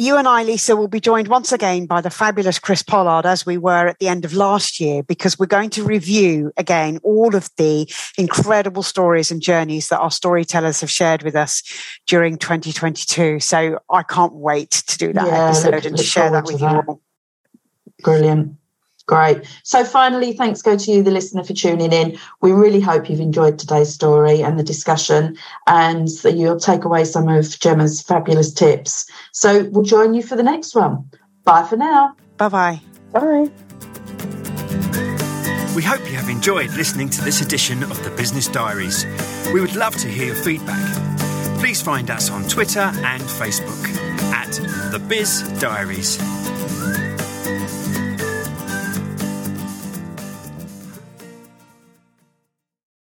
[0.00, 3.44] you and I, Lisa, will be joined once again by the fabulous Chris Pollard as
[3.44, 7.36] we were at the end of last year, because we're going to review again all
[7.36, 7.86] of the
[8.16, 11.62] incredible stories and journeys that our storytellers have shared with us
[12.06, 13.40] during 2022.
[13.40, 16.60] So I can't wait to do that yeah, episode look, and to share that with
[16.60, 17.02] you all.
[18.02, 18.56] Brilliant.
[19.10, 19.42] Great.
[19.64, 22.16] So finally, thanks go to you, the listener, for tuning in.
[22.42, 25.36] We really hope you've enjoyed today's story and the discussion
[25.66, 29.10] and that you'll take away some of Jemma's fabulous tips.
[29.32, 31.10] So we'll join you for the next one.
[31.42, 32.14] Bye for now.
[32.36, 32.80] Bye-bye.
[33.10, 33.50] Bye.
[35.74, 39.04] We hope you have enjoyed listening to this edition of the Business Diaries.
[39.52, 41.58] We would love to hear your feedback.
[41.58, 43.88] Please find us on Twitter and Facebook
[44.32, 44.52] at
[44.92, 46.16] The Biz Diaries.